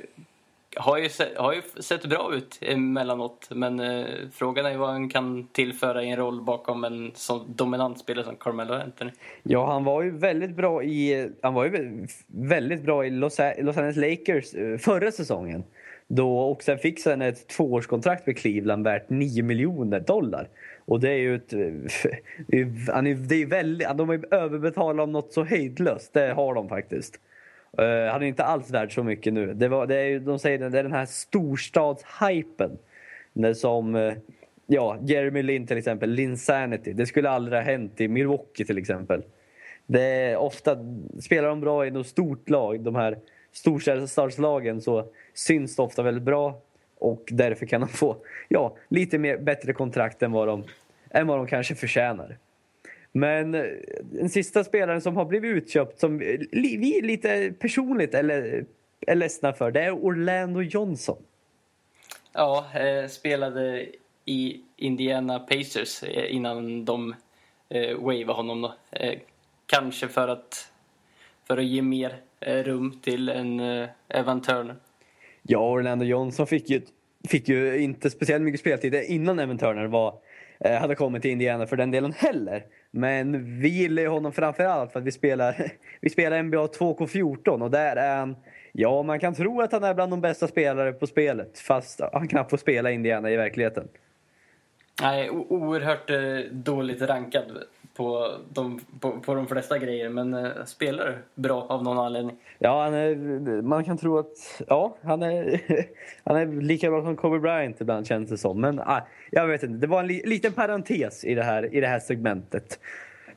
[0.75, 5.09] har ju, sett, har ju sett bra ut emellanåt men eh, frågan är vad han
[5.09, 9.11] kan tillföra i en roll bakom en så dominant spelare som Carmelo Anthony.
[9.43, 13.77] Ja, han var ju väldigt bra i, han var ju väldigt bra i Los, Los
[13.77, 15.63] Angeles Lakers eh, förra säsongen.
[16.07, 20.47] Då, och sen fick han ett tvåårskontrakt med Cleveland värt 9 miljoner dollar.
[20.85, 21.53] Och det är ju ett...
[21.53, 21.59] Eh,
[22.93, 26.13] han är, det är väldigt, de har ju överbetalat om något så hejdlöst.
[26.13, 27.19] Det har de faktiskt.
[27.79, 29.53] Uh, han är inte alls värd så mycket nu.
[29.53, 32.77] Det, var, det är, de säger det är den här storstadshypen.
[33.55, 33.95] Som...
[33.95, 34.13] Uh,
[34.67, 36.93] ja, Jeremy Lin till exempel, Linsanity.
[36.93, 39.23] Det skulle aldrig ha hänt i Milwaukee till exempel.
[39.85, 40.77] Det är ofta,
[41.21, 43.17] spelar de bra i något stort lag, de här
[43.51, 46.61] storstadslagen, så syns det ofta väldigt bra.
[46.99, 50.63] Och därför kan de få ja, lite mer, bättre kontrakt än vad, de,
[51.09, 52.37] än vad de kanske förtjänar.
[53.11, 53.63] Men eh,
[54.01, 58.65] den sista spelaren som har blivit utköpt som vi lite personligt eller,
[59.07, 61.17] är ledsna för, det är Orlando Johnson.
[62.33, 63.85] Ja, eh, spelade
[64.25, 67.15] i Indiana Pacers eh, innan de
[67.69, 68.61] eh, wavade honom.
[68.61, 68.73] Då.
[68.91, 69.19] Eh,
[69.65, 70.71] kanske för att,
[71.47, 74.75] för att ge mer eh, rum till en eh, Evan Turner.
[75.41, 76.81] Ja, Orlando Johnson fick ju,
[77.29, 80.19] fick ju inte speciellt mycket speltid innan Evan Turner var,
[80.59, 82.65] eh, hade kommit till Indiana för den delen heller.
[82.91, 85.71] Men vi gillar ju honom framförallt för att vi spelar,
[86.01, 88.35] vi spelar NBA 2K14 och där är han
[88.71, 92.27] Ja, man kan tro att han är bland de bästa spelare på spelet fast han
[92.27, 93.87] knappt får spela Indiana i verkligheten.
[95.01, 101.17] Nej, oerhört eh, dåligt rankad på de, på, på de flesta grejer men eh, spelar
[101.35, 102.37] bra av någon anledning.
[102.59, 105.61] Ja, han är, man kan tro att ja, han, är,
[106.23, 108.61] han är lika bra som Kobe Bryant ibland känns det som.
[108.61, 111.81] Men ah, jag vet inte, det var en li, liten parentes i det här, i
[111.81, 112.79] det här segmentet.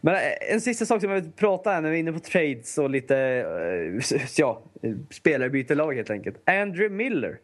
[0.01, 2.18] Men eh, en sista sak som jag vill prata om när vi är inne på
[2.18, 4.62] trades och lite äh, ja,
[5.11, 6.37] spelarbytelag helt enkelt.
[6.44, 7.38] Andrew Miller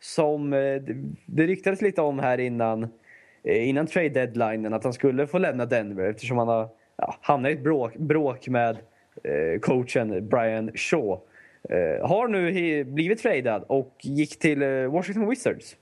[0.00, 0.50] som
[1.26, 2.88] det ryktades lite om här innan
[3.44, 7.52] innan trade deadline att han skulle få lämna Denver eftersom han har ja, hamnat i
[7.52, 8.76] ett bråk, bråk med
[9.24, 11.20] eh, coachen Brian Shaw.
[11.68, 15.76] Eh, har nu blivit tradad och gick till eh, Washington Wizards.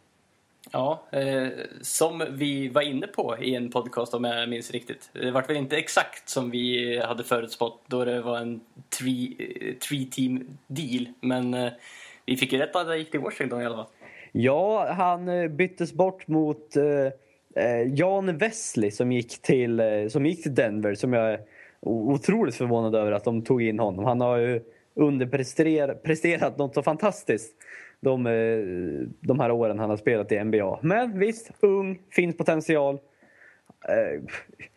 [0.70, 1.48] Ja, eh,
[1.80, 5.10] som vi var inne på i en podcast om jag minns riktigt.
[5.12, 8.60] Det var väl inte exakt som vi hade förutspått då det var en
[8.98, 11.06] three, eh, three team deal.
[11.20, 11.72] Men eh,
[12.26, 13.86] vi fick ju rätt att han gick till Washington i alla fall.
[14.32, 16.84] Ja, han byttes bort mot eh,
[17.54, 21.40] Eh, Jan Wesley som gick, till, eh, som gick till Denver som jag är
[21.80, 24.04] otroligt förvånad över att de tog in honom.
[24.04, 24.60] Han har ju
[24.94, 27.56] underpresterat något så fantastiskt
[28.00, 30.78] de, eh, de här åren han har spelat i NBA.
[30.82, 32.98] Men visst, ung, finns potential.
[33.88, 34.20] Eh,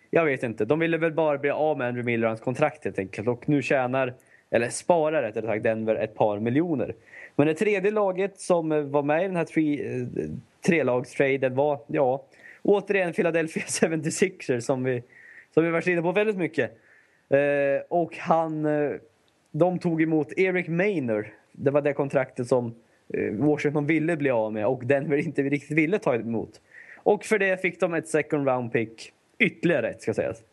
[0.09, 2.83] jag vet inte, de ville väl bara bli av med Andrew Miller och hans kontrakt
[2.83, 4.13] helt enkelt och nu tjänar,
[4.49, 6.95] eller sparar rättare sagt, Denver ett par miljoner.
[7.35, 10.07] Men det tredje laget som eh, var med i den här tre, eh,
[10.65, 12.23] trelagstraden var, ja,
[12.65, 15.04] återigen Philadelphia 76ers som vi,
[15.54, 16.71] som vi varit inne på väldigt mycket.
[17.30, 18.91] Eh, och han, eh,
[19.51, 21.34] de tog emot Eric Maynor.
[21.51, 22.75] Det var det kontraktet som
[23.13, 26.62] eh, Washington ville bli av med och Denver inte riktigt ville ta emot.
[26.97, 29.12] Och för det fick de ett second round pick.
[29.39, 30.43] Ytterligare ett ska sägas.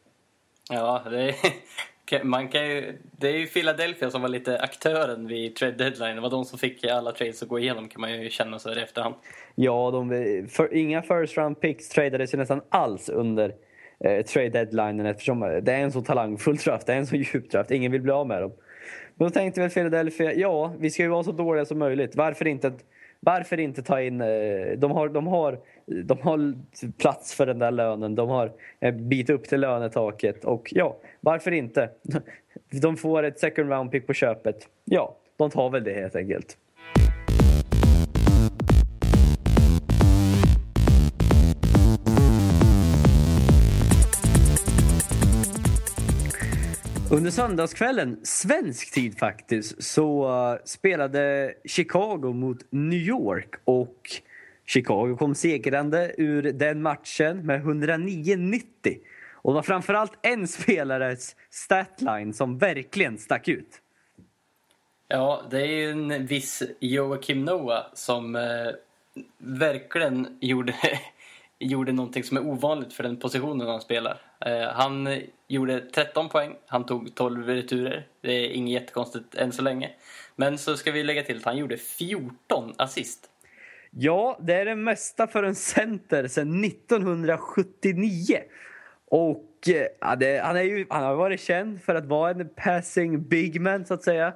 [0.70, 1.35] Ja, det är,
[2.22, 6.14] man kan ju, det är ju Philadelphia som var lite aktören vid trade deadline.
[6.14, 8.75] Det var de som fick alla trades att gå igenom kan man ju känna så
[8.75, 9.14] i efterhand.
[9.55, 13.55] Ja, de, för, inga first round picks tradades ju nästan alls under
[14.05, 17.51] eh, trade deadline eftersom det är en så talangfull draft, det är en så djup
[17.51, 17.70] draft.
[17.70, 18.53] Ingen vill bli av med dem.
[19.14, 22.16] Men då tänkte väl Philadelphia, ja, vi ska ju vara så dåliga som möjligt.
[22.16, 22.72] Varför inte
[23.24, 24.20] varför inte ta in...
[24.20, 26.54] Eh, de har, de, har, de har
[26.98, 28.14] plats för den där lönen.
[28.14, 30.44] De har en bit upp till lönetaket.
[30.44, 31.90] Och ja, varför inte?
[32.82, 34.68] De får ett second round pick på köpet.
[34.85, 36.56] Ja, de tar väl det helt enkelt.
[47.12, 54.11] Under söndagskvällen, svensk tid faktiskt, så eh, spelade Chicago mot New York och
[54.66, 58.62] Chicago kom segrande ur den matchen med 109-90.
[59.33, 63.81] Och det var framförallt en spelares statline som verkligen stack ut.
[65.09, 68.42] Ja, det är ju en viss Joakim Noah som eh,
[69.38, 70.75] verkligen gjorde
[71.59, 74.32] gjorde någonting som är ovanligt för den positionen han spelar.
[74.46, 78.07] Eh, han gjorde 13 poäng, han tog 12 returer.
[78.20, 79.90] Det är inget jättekonstigt än så länge.
[80.37, 83.28] Men så ska vi lägga till att han gjorde 14 assist.
[83.90, 88.38] Ja, det är det mesta för en center sedan 1979.
[89.09, 92.48] Och eh, ja, det, han, är ju, han har varit känd för att vara en
[92.48, 94.33] passing big man, så att säga.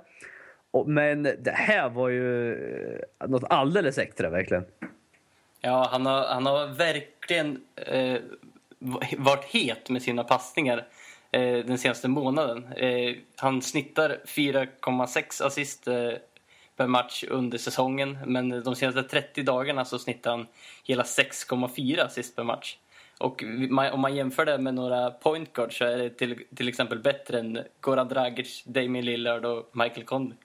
[0.86, 4.64] Men det här var ju eh, något alldeles extra, verkligen.
[5.60, 8.18] Ja, han har, han har verkligen eh,
[9.18, 10.86] varit het med sina passningar
[11.30, 12.72] eh, den senaste månaden.
[12.72, 16.12] Eh, han snittar 4,6 assist eh,
[16.76, 20.46] per match under säsongen men de senaste 30 dagarna så snittar han
[20.84, 22.76] hela 6,4 assist per match.
[23.18, 23.42] Och
[23.92, 27.38] om man jämför det med några point guards så är det till, till exempel bättre
[27.38, 30.36] än Goran Dragic, Damien Lillard och Michael Conley.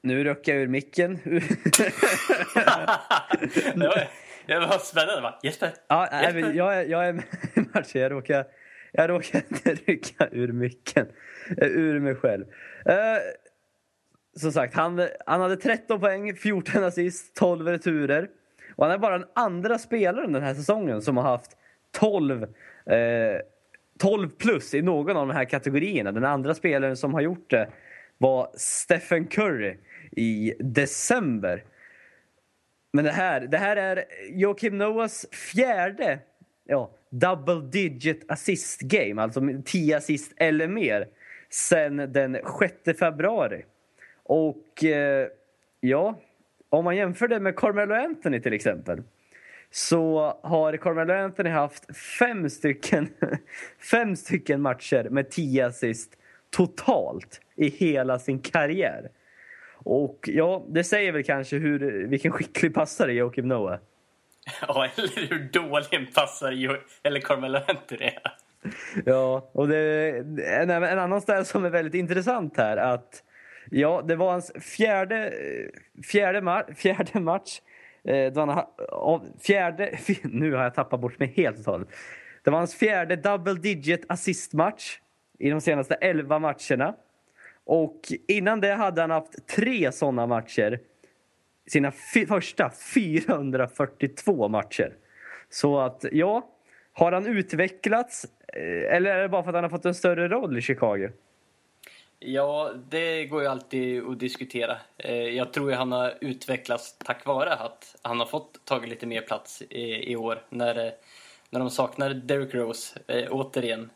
[0.00, 1.18] Nu röck jag ur micken.
[4.60, 5.38] det, var, spännande va?
[5.42, 5.70] Jesper?
[5.88, 6.42] Ja, Jesper.
[6.42, 8.00] Nej, jag, jag är med i matchen.
[8.00, 8.44] Jag
[8.92, 9.44] jag råkade
[9.86, 11.06] rycka ur micken.
[11.56, 12.44] Ur mig själv.
[12.88, 13.18] Uh,
[14.36, 18.28] som sagt, han, han hade 13 poäng, 14 assist, 12 returer.
[18.76, 21.50] Och han är bara den andra spelaren den här säsongen som har haft
[21.98, 22.48] 12, eh,
[23.98, 26.12] 12 plus i någon av de här kategorierna.
[26.12, 27.68] Den andra spelaren som har gjort det
[28.18, 29.76] var Stephen Curry
[30.10, 31.64] i december.
[32.92, 36.18] Men det här, det här är Joakim Noahs fjärde
[36.64, 41.08] ja, double digit assist game, alltså 10 assist eller mer,
[41.50, 42.38] sen den
[42.84, 43.64] 6 februari.
[44.22, 45.28] Och eh,
[45.80, 46.20] ja,
[46.68, 49.02] om man jämför det med Carmelo Anthony till exempel
[49.70, 53.08] så har Carmelo Anthony haft fem stycken,
[53.90, 56.16] fem stycken matcher med 10 assist
[56.50, 59.10] totalt i hela sin karriär.
[59.84, 63.78] Och ja, det säger väl kanske hur, vilken skicklig passare Joakim Noah
[64.68, 68.34] Ja, eller hur dålig en passare eller Carmelo Anthony är.
[69.04, 70.08] Ja, och det,
[70.46, 73.22] en, en annan ställe som är väldigt intressant här att
[73.70, 75.32] ja, det var hans fjärde,
[76.04, 77.60] fjärde, mar, fjärde match.
[78.04, 78.32] Eh,
[79.40, 81.88] fjärde, nu har jag tappat bort mig helt totalt.
[82.44, 84.98] Det var hans fjärde double digit assist-match
[85.38, 86.94] i de senaste elva matcherna.
[87.68, 90.80] Och innan det hade han haft tre såna matcher.
[91.66, 91.92] Sina
[92.28, 94.94] första 442 matcher.
[95.50, 96.48] Så att, ja.
[96.92, 100.28] Har han utvecklats eh, eller är det bara för att han har fått en större
[100.28, 101.10] roll i Chicago?
[102.18, 104.76] Ja, det går ju alltid att diskutera.
[104.98, 109.06] Eh, jag tror att han har utvecklats tack vare att han har fått tagit lite
[109.06, 110.92] mer plats i, år när,
[111.50, 113.90] när de saknar Derrick Rose eh, återigen.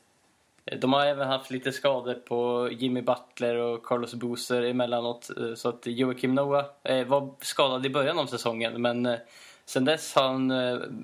[0.65, 5.31] De har även haft lite skador på Jimmy Butler och Carlos Boozer emellanåt.
[5.39, 9.19] Eh, så att Joakim Noah eh, var skadad i början av säsongen men eh,
[9.65, 10.53] sen dess har han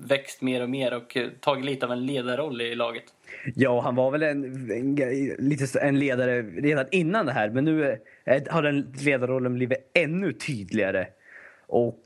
[0.07, 3.03] växt mer och mer och tagit lite av en ledarroll i laget.
[3.55, 4.97] Ja, han var väl en, en,
[5.81, 7.99] en ledare redan innan det här men nu
[8.49, 11.07] har den ledarrollen blivit ännu tydligare.
[11.67, 12.03] Och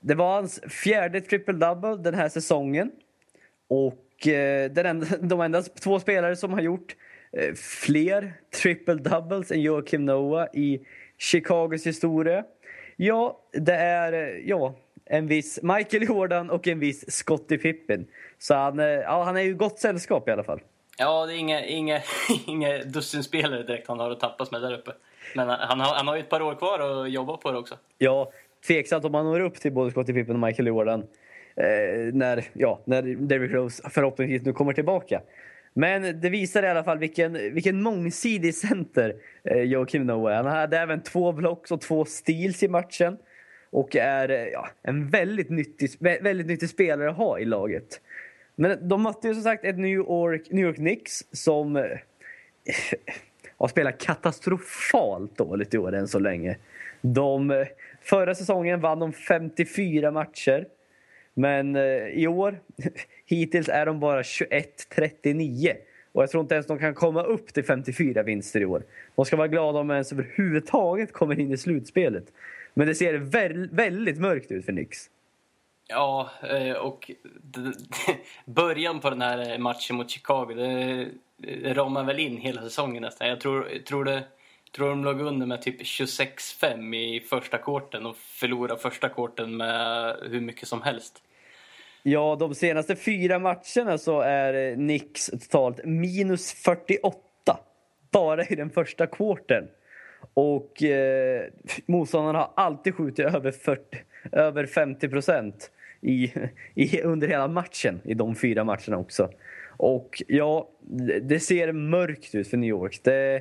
[0.00, 2.90] det var hans fjärde triple-double den här säsongen.
[3.68, 4.07] Och
[4.70, 6.96] den enda, de enda två spelare som har gjort
[7.32, 10.80] eh, fler triple doubles än Joakim Noah i
[11.18, 12.44] Chicagos historia.
[12.96, 18.06] Ja, det är ja, en viss Michael Jordan och en viss Scottie Pippen.
[18.38, 20.60] Så han, ja, han är ju gott sällskap i alla fall.
[20.98, 22.00] Ja, det är inga, inga,
[22.46, 24.92] inga dussinspelare direkt han har att tappas med där uppe.
[25.34, 27.74] Men han har, han har ju ett par år kvar att jobba på det också.
[27.98, 28.32] Ja,
[28.66, 31.06] tveksamt om han når upp till både Scottie Pippen och Michael Jordan
[31.60, 35.20] eh, när, ja, när Derrick Rose förhoppningsvis nu kommer tillbaka.
[35.72, 40.78] Men det visar i alla fall vilken, vilken mångsidig center eh, Joakim Noah Han hade
[40.78, 43.16] även två blocks och två steals i matchen.
[43.70, 48.00] Och är eh, ja, en väldigt nyttig, väldigt nyttig spelare att ha i laget.
[48.56, 51.76] Men de mötte ju som sagt ett New York, New York Knicks som...
[51.76, 51.84] Eh,
[53.58, 56.56] har spelat katastrofalt dåligt i år än så länge.
[57.00, 57.66] De, eh,
[58.00, 60.66] förra säsongen vann de 54 matcher.
[61.38, 62.60] Men eh, i år,
[63.26, 65.76] hittills är de bara 21-39.
[66.12, 68.82] Och jag tror inte ens de kan komma upp till 54 vinster i år.
[69.14, 72.24] De ska vara glada om de ens överhuvudtaget kommer in i slutspelet.
[72.74, 73.18] Men det ser
[73.74, 75.10] väldigt mörkt ut för Nix.
[75.88, 77.10] Ja, eh, och
[78.44, 81.08] början på den här eh, matchen mot Chicago, det,
[81.74, 83.28] ramar väl in hela säsongen nästan.
[83.28, 84.24] Jag tror, tror, det,
[84.72, 90.16] tror de låg under med typ 26-5 i första korten och förlorade första korten med
[90.30, 91.22] hur mycket som helst.
[92.02, 97.18] Ja, de senaste fyra matcherna så är eh, Nix totalt minus 48.
[98.10, 99.68] Bara i den första kvarten.
[100.34, 101.44] Och eh,
[101.86, 103.82] motståndarna har alltid skjutit över, 40,
[104.32, 106.32] över 50 procent i,
[106.74, 109.30] i, under hela matchen i de fyra matcherna också.
[109.76, 110.68] Och ja,
[111.22, 113.00] det ser mörkt ut för New York.
[113.02, 113.34] Det,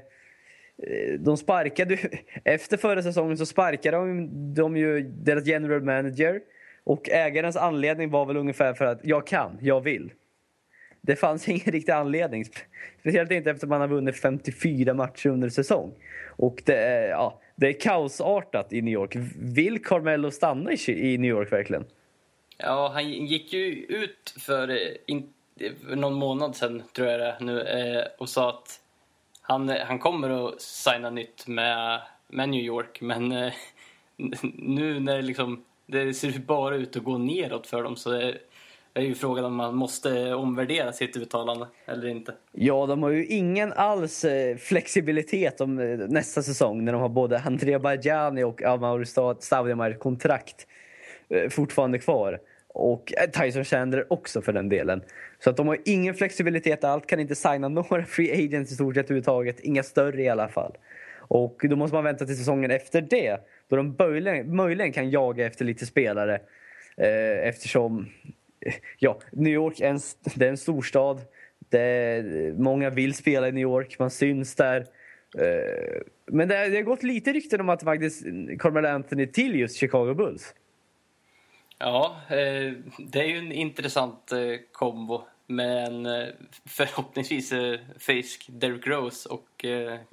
[0.83, 1.97] eh, de sparkade,
[2.43, 6.41] efter förra säsongen så sparkade de, de ju deras general manager.
[6.87, 10.11] Och ägarens anledning var väl ungefär för att jag kan, jag vill.
[11.01, 12.45] Det fanns ingen riktig anledning.
[12.99, 15.93] Speciellt inte efter man har vunnit 54 matcher under säsong.
[16.37, 19.15] Och det är, ja, det är kaosartat i New York.
[19.35, 21.85] Vill Carmelo stanna i New York verkligen?
[22.57, 25.33] Ja, han gick ju ut för eh, in,
[25.95, 28.81] någon månad sedan, tror jag det nu, eh, och sa att
[29.41, 33.01] han, han kommer att signa nytt med, med New York.
[33.01, 33.53] Men eh,
[34.53, 38.37] nu när liksom, det ser bara ut att gå neråt för dem så det
[38.93, 42.33] är ju frågan om man måste omvärdera sitt uttalande eller inte.
[42.51, 47.09] Ja, de har ju ingen alls eh, flexibilitet om eh, nästa säsong när de har
[47.09, 49.05] både Andrea Bajani och Amauri
[49.39, 50.67] Stavdemar kontrakt
[51.29, 52.39] eh, fortfarande kvar.
[52.67, 55.01] Och Tyson Chandler också för den delen.
[55.39, 58.95] Så att de har ingen flexibilitet alls, kan inte signa några free agents i stort
[58.95, 59.59] sett överhuvudtaget.
[59.59, 60.77] Inga större i alla fall.
[61.17, 63.39] Och då måste man vänta till säsongen efter det.
[63.67, 66.41] Då de möjligen, möjligen kan jaga efter lite spelare.
[66.97, 68.09] Eh, eftersom
[68.65, 69.99] eh, ja, New York är en,
[70.35, 71.21] det är en storstad.
[71.69, 72.23] Det,
[72.57, 74.85] många vill spela i New York, man syns där.
[75.37, 79.55] Eh, men det, det har gått lite rykten om att faktiskt eh, Carmelo Anthony till
[79.55, 80.53] just Chicago Bulls.
[81.79, 86.27] Ja, eh, det är ju en intressant eh, kombo med en eh,
[86.65, 87.53] förhoppningsvis
[87.99, 89.65] frisk Derrick Rose och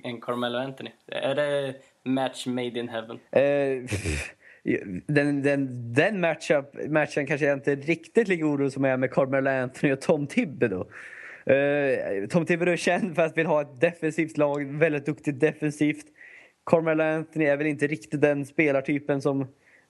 [0.02, 0.90] en Carmelo Anthony.
[1.06, 3.18] Är det match made in heaven?
[3.32, 3.90] Eh,
[5.06, 9.10] den, den, den matchup, matchen kanske jag inte riktigt lika orolig som jag är med
[9.10, 10.84] Carmelo Anthony och Tom Thibodeau.
[11.46, 11.52] då.
[11.52, 16.06] Eh, Tom Thibodeau är känd för att vilja ha ett defensivt lag, väldigt duktigt defensivt.
[16.66, 19.40] Carmelo Anthony är väl inte riktigt den spelartypen som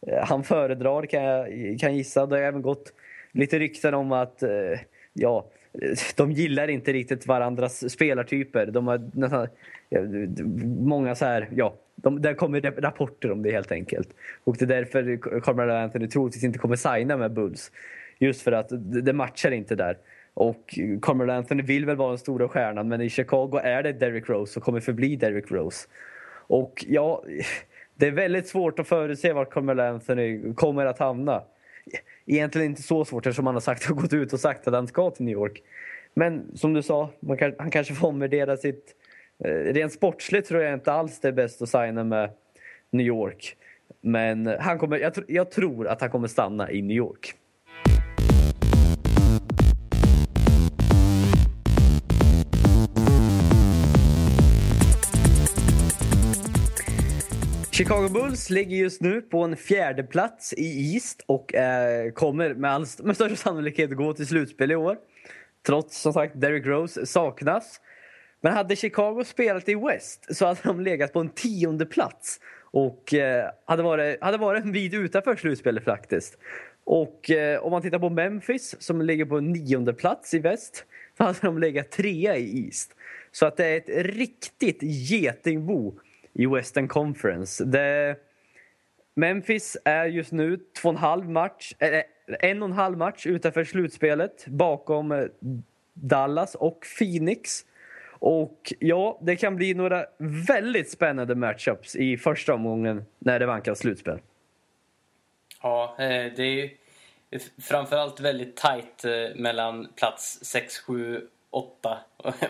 [0.06, 2.26] eh, han föredrar kan jag kan gissa.
[2.26, 2.92] Det har även gått
[3.32, 4.42] lite rykten om att
[5.12, 5.50] ja,
[6.16, 8.66] de gillar inte riktigt varandras spelartyper.
[8.66, 9.48] De har nästan,
[10.78, 14.08] många så här, ja, de, där kommer rapporter om det helt enkelt.
[14.44, 17.72] Och det är därför Carmelo Anthony troligtvis inte kommer signa med Bulls.
[18.18, 18.68] Just för att
[19.04, 19.96] det matchar inte där.
[20.34, 24.28] Och Carmelo Anthony vill väl vara den stora stjärnan men i Chicago är det Derrick
[24.28, 25.88] Rose och kommer förbli Derrick Rose.
[26.46, 27.24] Och ja,
[27.94, 31.42] det är väldigt svårt att förutse vart Carmelo Anthony kommer att hamna.
[32.26, 35.10] Egentligen inte så svårt eftersom han har sagt, gått ut och sagt att han ska
[35.10, 35.62] till New York.
[36.14, 38.94] Men som du sa, kan, han kanske får omvärdera sitt...
[39.44, 42.30] Eh, rent sportsligt tror jag inte alls det är bäst att signa med
[42.90, 43.56] New York.
[44.00, 47.34] Men han kommer, jag, jag tror att han kommer stanna i New York.
[57.74, 62.70] Chicago Bulls ligger just nu på en fjärde plats i East och eh, kommer med,
[62.70, 64.96] all, med största sannolikhet gå till slutspel i år.
[65.66, 67.80] Trots som sagt Derrick Rose saknas.
[68.40, 73.14] Men hade Chicago spelat i West så hade de legat på en tionde plats och
[73.14, 76.38] eh, hade, varit, hade varit en bit utanför slutspelet faktiskt.
[76.84, 80.84] Och eh, om man tittar på Memphis som ligger på en nionde plats i väst
[81.16, 82.94] så hade de legat trea i East.
[83.32, 85.94] Så att det är ett riktigt getingbo
[86.34, 87.64] i Western Conference.
[87.64, 88.16] Det,
[89.14, 93.26] Memphis är just nu två och en halv match, äh, en och en halv match
[93.26, 95.24] utanför slutspelet bakom eh,
[95.92, 97.64] Dallas och Phoenix.
[98.08, 100.06] Och ja, det kan bli några
[100.48, 104.18] väldigt spännande matchups i första omgången när det vankas slutspel.
[105.62, 106.70] Ja, det är ju
[107.62, 109.04] framförallt väldigt tajt
[109.36, 111.20] mellan plats 6, 7,
[111.50, 111.98] 8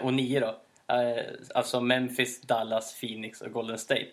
[0.01, 0.57] och 9 då.
[1.03, 1.25] Eh,
[1.55, 4.13] alltså Memphis, Dallas, Phoenix och Golden State.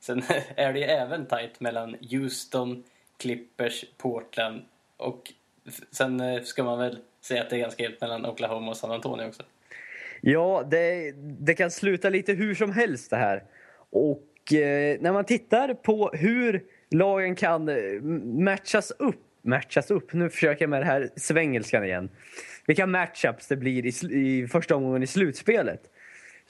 [0.00, 0.22] Sen
[0.56, 2.84] är det ju även tight mellan Houston,
[3.18, 4.62] Clippers, Portland
[4.96, 5.32] och
[5.90, 8.90] sen eh, ska man väl säga att det är ganska helt mellan Oklahoma och San
[8.90, 9.42] Antonio också.
[10.20, 13.44] Ja, det, det kan sluta lite hur som helst det här.
[13.90, 20.30] Och eh, när man tittar på hur lagen kan eh, matchas upp, matchas upp, nu
[20.30, 22.10] försöker jag med det här svengelskan igen.
[22.66, 25.90] Vilka matchups det blir i, i första omgången i slutspelet.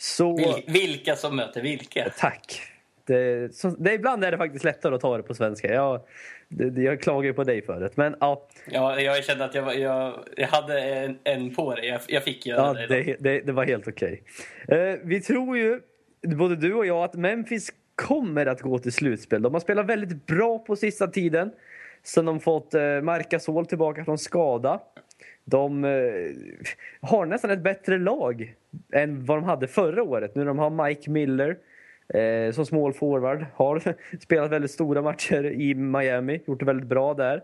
[0.02, 2.12] Så, Vil, vilka som möter vilka?
[2.18, 2.62] Tack.
[3.06, 5.74] Det, så, det, ibland är det faktiskt lättare att ta det på svenska.
[5.74, 6.00] Jag,
[6.48, 7.92] det, jag klagar ju på dig förut.
[7.94, 8.48] Men, ja.
[8.70, 11.86] Ja, jag kände att jag, jag, jag hade en, en på dig.
[11.86, 13.16] Jag, jag fick göra ja, det.
[13.20, 14.22] Det, det var helt okej.
[14.64, 14.92] Okay.
[14.92, 15.80] Uh, vi tror ju,
[16.22, 19.42] både du och jag, att Memphis kommer att gå till slutspel.
[19.42, 21.52] De har spelat väldigt bra på sista tiden.
[22.02, 24.80] Sen de fått uh, Marcasol tillbaka från skada.
[25.44, 25.90] De eh,
[27.00, 28.54] har nästan ett bättre lag
[28.92, 30.34] än vad de hade förra året.
[30.34, 31.56] Nu de har Mike Miller
[32.14, 33.46] eh, som small forward.
[33.54, 33.82] Har
[34.20, 37.42] spelat väldigt stora matcher i Miami, gjort det väldigt bra där.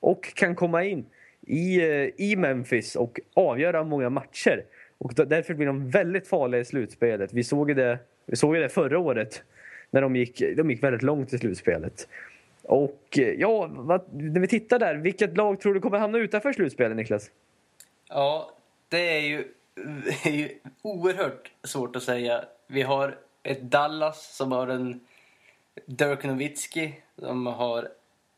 [0.00, 1.06] Och kan komma in
[1.46, 4.64] i, eh, i Memphis och avgöra många matcher.
[4.98, 7.32] Och därför blir de väldigt farliga i slutspelet.
[7.32, 9.42] Vi såg det, vi såg det förra året
[9.90, 12.08] när de gick, de gick väldigt långt i slutspelet.
[12.70, 16.52] Och eh, ja, vad, när vi tittar där, vilket lag tror du kommer hamna utanför
[16.52, 17.30] slutspelet, Niklas?
[18.08, 18.50] Ja,
[18.88, 22.44] det är ju, det är ju oerhört svårt att säga.
[22.66, 25.00] Vi har ett Dallas som har en
[25.86, 27.88] Dirk Nowitzki som har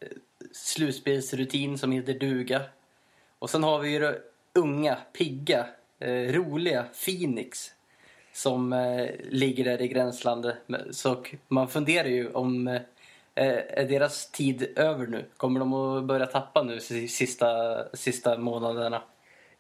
[0.01, 0.09] eh,
[0.53, 2.63] slutspelsrutin som heter duga.
[3.39, 4.19] Och sen har vi ju det
[4.53, 5.67] unga, pigga,
[5.99, 7.71] eh, roliga Phoenix
[8.33, 10.57] som eh, ligger där i gränslandet.
[10.91, 12.83] Så man funderar ju om eh,
[13.35, 15.25] Eh, är deras tid över nu?
[15.37, 17.47] Kommer de att börja tappa nu sista,
[17.95, 19.03] sista månaderna?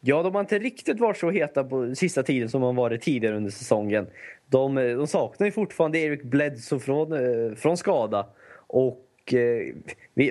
[0.01, 3.37] Ja, de har inte riktigt varit så heta på sista tiden som de varit tidigare
[3.37, 4.07] under säsongen.
[4.47, 8.27] De, eh, de saknar ju fortfarande Eric Bledsoe från, eh, från skada.
[8.67, 9.07] Och,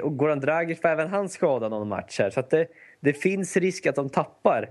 [0.03, 2.29] och Goran Dragic får även han skada någon match här.
[2.29, 2.67] Så att det,
[2.99, 4.69] det finns risk att de tappar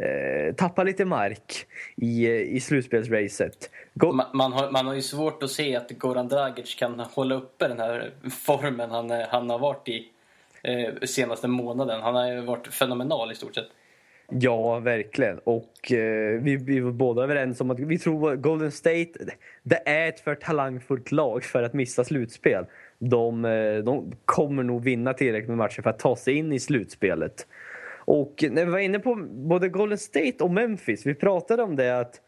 [0.00, 1.66] eh, tappar lite mark
[1.96, 3.70] i, i slutspelsracet.
[3.94, 7.34] Go man, man, har, man har ju svårt att se att Goran Dragic kan hålla
[7.34, 10.08] uppe den här formen han, han har varit i
[10.62, 12.02] eh, senaste månaden.
[12.02, 13.68] Han har ju varit fenomenal i stort sett.
[14.40, 15.38] Ja, verkligen.
[15.38, 19.12] Och eh, vi, vi var båda överens om att vi tror att Golden State
[19.62, 22.64] det är ett för talangfullt lag för att missa slutspel.
[22.98, 26.60] De, eh, de kommer nog vinna tillräckligt med matcher för att ta sig in i
[26.60, 27.46] slutspelet.
[28.04, 32.00] Och när vi var inne på både Golden State och Memphis, vi pratade om det
[32.00, 32.20] att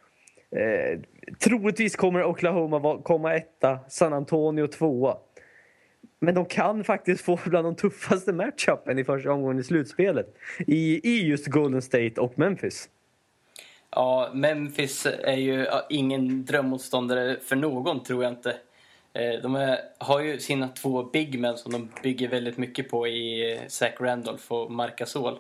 [0.51, 1.01] eh,
[1.39, 5.17] troligtvis kommer Oklahoma komma etta, San Antonio tvåa.
[6.19, 10.35] Men de kan faktiskt få bland de tuffaste matchupen i första omgången i slutspelet.
[10.67, 12.89] I, I just Golden State och Memphis.
[13.91, 18.57] Ja, Memphis är ju ingen drömmotståndare för någon, tror jag inte.
[19.13, 23.07] Eh, de är, har ju sina två big men som de bygger väldigt mycket på
[23.09, 25.39] i eh, Zach Randolph och Marc Gasol.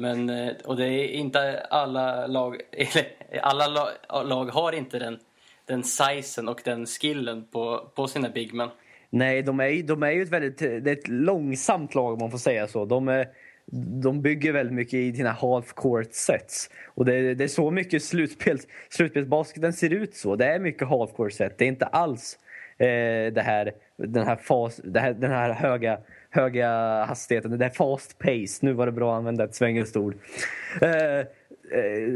[0.00, 2.60] Men, eh, och det är inte alla lag,
[3.42, 3.88] alla
[4.24, 5.18] lag har inte den,
[5.64, 8.68] den sizen och den skillen på, på sina big men.
[9.10, 12.30] Nej, de är, de är ju ett väldigt det är ett långsamt lag om man
[12.30, 12.84] får säga så.
[12.84, 13.28] De, är,
[14.02, 16.70] de bygger väldigt mycket i sina half court sets.
[16.86, 20.36] Och det, det är så mycket slutspels, slutspelsbasketen ser ut så.
[20.36, 21.58] Det är mycket half court set.
[21.58, 22.38] Det är inte alls
[22.78, 25.98] eh, det här, den, här fas, det här, den här höga
[26.30, 26.68] höga
[27.04, 27.58] hastigheten.
[27.58, 28.66] Det är fast pace.
[28.66, 30.14] Nu var det bra att använda ett svengelskt ord.
[30.82, 31.24] Eh, eh,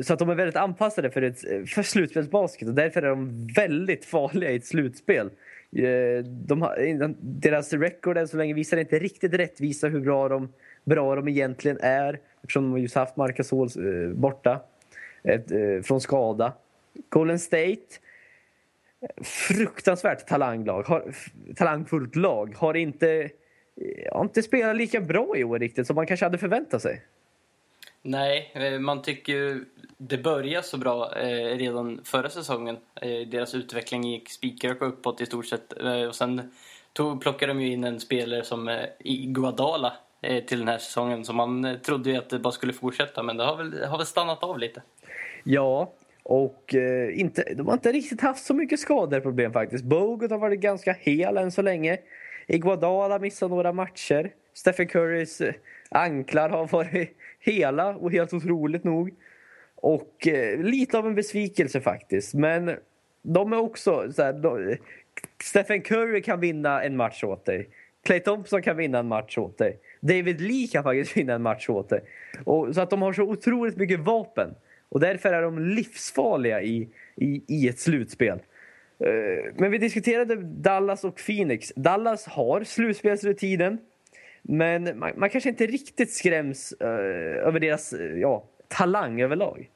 [0.03, 4.05] så att de är väldigt anpassade för, ett, för slutspelsbasket och därför är de väldigt
[4.05, 5.31] farliga i ett slutspel.
[5.77, 10.53] Eh, de har, deras record än så länge visar inte riktigt rättvisa hur bra de,
[10.85, 14.61] bra de egentligen är eftersom de just haft Marcus eh, borta
[15.23, 16.53] ett, eh, från skada.
[17.09, 17.81] Golden State
[19.23, 21.15] fruktansvärt talanglag, har,
[21.57, 22.55] talangfullt lag.
[22.57, 23.31] Har inte,
[24.13, 27.03] har inte spelat lika bra i år riktigt som man kanske hade förväntat sig.
[28.03, 29.65] Nej, man tycker
[29.97, 32.77] det började så bra eh, redan förra säsongen.
[33.01, 35.81] Eh, deras utveckling gick spikrakt uppåt i stort sett.
[35.83, 36.53] Eh, och sen
[36.93, 41.25] tog, plockade de ju in en spelare som eh, Iguadala eh, till den här säsongen.
[41.25, 43.99] Så man eh, trodde ju att det bara skulle fortsätta, men det har väl, har
[43.99, 44.83] väl stannat av lite.
[45.45, 49.85] Ja, och eh, inte, de har inte riktigt haft så mycket skadeproblem faktiskt.
[49.85, 51.99] Bogut har varit ganska hel än så länge.
[52.47, 54.33] Iguadala missat några matcher.
[54.55, 55.55] Stephen Currys eh,
[55.89, 59.15] anklar har varit hela och helt otroligt nog.
[59.77, 62.35] Och eh, lite av en besvikelse faktiskt.
[62.35, 62.77] Men
[63.23, 64.77] de är också så här, de, eh,
[65.43, 67.69] Stephen Curry kan vinna en match åt dig.
[68.03, 69.79] Clay Thompson kan vinna en match åt dig.
[70.01, 72.01] David Lee kan faktiskt vinna en match åt dig.
[72.45, 74.55] Och, så att de har så otroligt mycket vapen.
[74.89, 78.39] Och därför är de livsfarliga i, i, i ett slutspel.
[78.99, 81.73] Eh, men vi diskuterade Dallas och Phoenix.
[81.77, 83.79] Dallas har slutspelsrutinen.
[84.43, 86.89] Men man, man kanske inte riktigt skräms uh,
[87.49, 89.71] över deras uh, ja, talang överlag.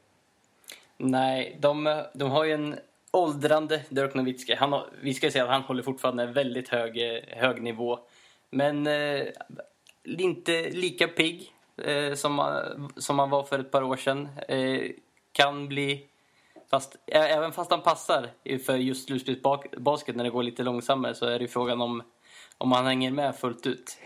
[0.97, 2.75] Nej, de, de har ju en
[3.11, 4.55] åldrande Dirk Nowitzki.
[4.55, 7.99] Han har, vi ska säga att han håller fortfarande en väldigt hög, hög nivå.
[8.51, 9.23] Men uh,
[10.05, 11.53] inte lika pigg
[12.15, 12.63] som,
[12.97, 14.29] som han var för ett par år sedan.
[15.33, 16.07] Kan bli...
[16.71, 18.27] Fast, även fast han passar
[18.67, 22.03] för just slutspelsbasket när det går lite långsammare så är det frågan om,
[22.59, 23.99] om han hänger med fullt ut.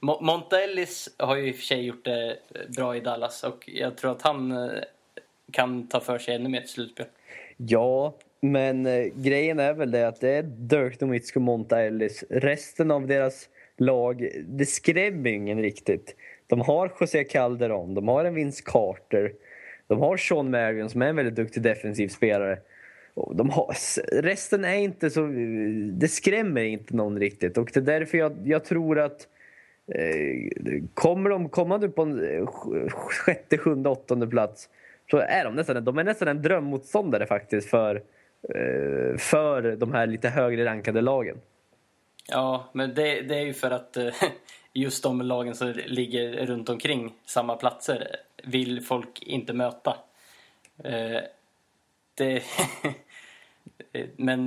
[0.00, 3.44] Mo Monta Ellis har ju i och för sig gjort det eh, bra i Dallas
[3.44, 4.70] och jag tror att han eh,
[5.52, 7.06] kan ta för sig ännu mer till slutspel.
[7.56, 12.24] Ja, men eh, grejen är väl det att det är Dirk Nowitzki och Monta Ellis.
[12.30, 16.16] Resten av deras lag, det skrämmer ingen riktigt.
[16.46, 19.32] De har José Calderon, de har en Vince Carter,
[19.88, 22.58] de har Sean Marion som är en väldigt duktig defensiv spelare.
[23.34, 23.74] De har,
[24.22, 25.26] resten är inte så...
[25.92, 29.28] Det skrämmer inte någon riktigt och det är därför jag, jag tror att
[29.94, 32.46] eh, kommer de komma på en eh,
[32.88, 34.68] sjätte, sjunde, åttonde plats
[35.10, 37.96] så är de nästan, de är nästan en drömmotståndare faktiskt för,
[38.54, 41.36] eh, för de här lite högre rankade lagen.
[42.28, 44.14] Ja, men det, det är ju för att eh,
[44.76, 49.96] just de lagen som ligger runt omkring samma platser vill folk inte möta.
[50.84, 51.20] Eh,
[52.14, 52.42] det
[54.16, 54.44] men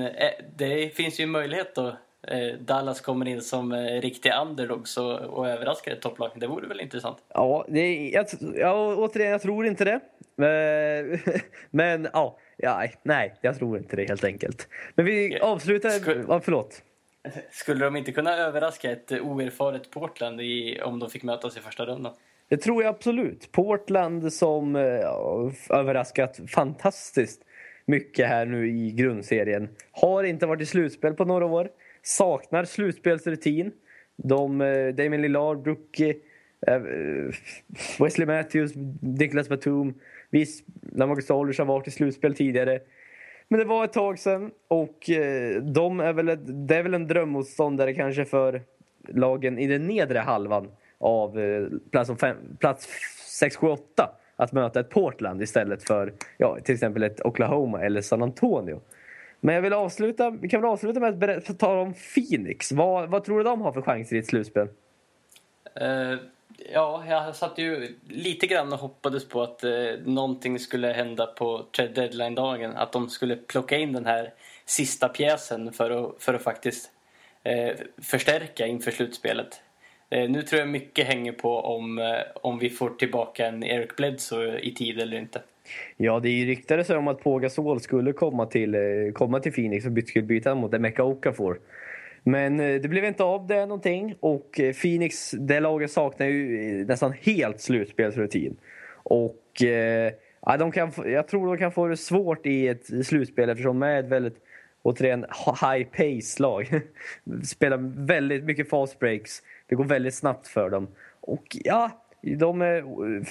[0.55, 1.97] det finns ju möjlighet då.
[2.59, 6.31] Dallas kommer in som riktiga underdogs och, och överraskar ett topplag.
[6.35, 7.17] Det vore väl intressant?
[7.33, 8.25] Ja, det, jag,
[8.55, 9.99] ja, återigen, jag tror inte det.
[10.35, 11.19] Men,
[11.69, 12.37] men ja,
[13.03, 14.67] nej, jag tror inte det helt enkelt.
[14.95, 15.89] Men vi avslutar...
[16.27, 16.83] Ja, förlåt.
[17.51, 21.85] Skulle de inte kunna överraska ett oerfaret Portland i, om de fick mötas i första
[21.85, 22.13] rundan?
[22.49, 23.51] Det tror jag absolut.
[23.51, 24.81] Portland som eh,
[25.69, 27.41] överraskat fantastiskt
[27.85, 29.69] mycket här nu i grundserien.
[29.91, 31.69] Har inte varit i slutspel på några år.
[32.01, 33.71] Saknar slutspelsrutin.
[34.15, 36.15] De, eh, Damien Lillard, Brookie,
[36.67, 36.81] eh,
[37.99, 39.93] Wesley Matthews, Niklas Batum
[40.29, 42.79] Visst, Lamarcus Aldridge har varit i slutspel tidigare.
[43.51, 46.93] Men det var ett tag sedan och eh, de är väl ett, det är väl
[46.93, 48.61] en drömmotståndare kanske för
[49.07, 52.87] lagen i den nedre halvan av eh, plats, fem, plats
[53.39, 58.01] 6, 7, 8 att möta ett Portland istället för ja, till exempel ett Oklahoma eller
[58.01, 58.81] San Antonio.
[59.39, 62.71] Men jag vill avsluta, vi kan väl avsluta med att tala om Phoenix.
[62.71, 64.67] Vad, vad tror du de har för chanser i ett slutspel?
[65.81, 66.19] Uh,
[66.73, 69.71] ja, jag satt ju lite grann och hoppades på att eh,
[70.05, 72.71] någonting skulle hända på trade deadline-dagen.
[72.75, 74.33] Att de skulle plocka in den här
[74.65, 76.91] sista pjäsen för att, för att faktiskt
[77.43, 79.61] eh, förstärka inför slutspelet.
[80.09, 83.95] Eh, nu tror jag mycket hänger på om, eh, om vi får tillbaka en Eric
[83.95, 85.41] Bledsoe i tid eller inte.
[85.97, 88.81] Ja, det ryktades om att Pogasol skulle komma till, eh,
[89.13, 91.59] komma till Phoenix och skulle byta mot Emeka Okafor.
[92.23, 96.79] Men eh, det blev inte av det någonting och eh, Phoenix, det laget saknar ju
[96.79, 98.57] eh, nästan helt slutspelsrutin.
[99.03, 99.45] Och
[100.41, 103.87] ja, de kan, jag tror de kan få det svårt i ett slutspel eftersom de
[103.87, 104.37] är ett väldigt
[104.81, 105.25] återigen
[105.61, 106.81] high pace-lag.
[107.43, 109.41] Spelar väldigt mycket fast breaks.
[109.67, 110.87] Det går väldigt snabbt för dem.
[111.21, 111.91] Och ja,
[112.21, 112.83] de är,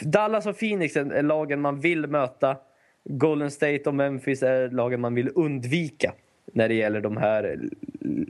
[0.08, 2.56] Dallas och Phoenix är lagen man vill möta.
[3.04, 6.12] Golden State och Memphis är lagen man vill undvika
[6.52, 7.58] när det gäller de här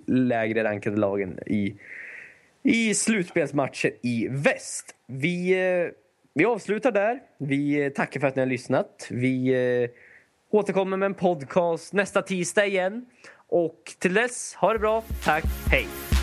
[0.07, 1.75] lägre rankade lagen i,
[2.63, 4.95] i slutspelsmatcher i väst.
[5.07, 5.91] Vi, eh,
[6.35, 7.21] vi avslutar där.
[7.39, 9.09] Vi eh, tackar för att ni har lyssnat.
[9.11, 9.49] Vi
[9.83, 9.91] eh,
[10.51, 13.07] återkommer med en podcast nästa tisdag igen.
[13.49, 15.05] Och till dess, ha det bra.
[15.25, 16.18] Tack, hej!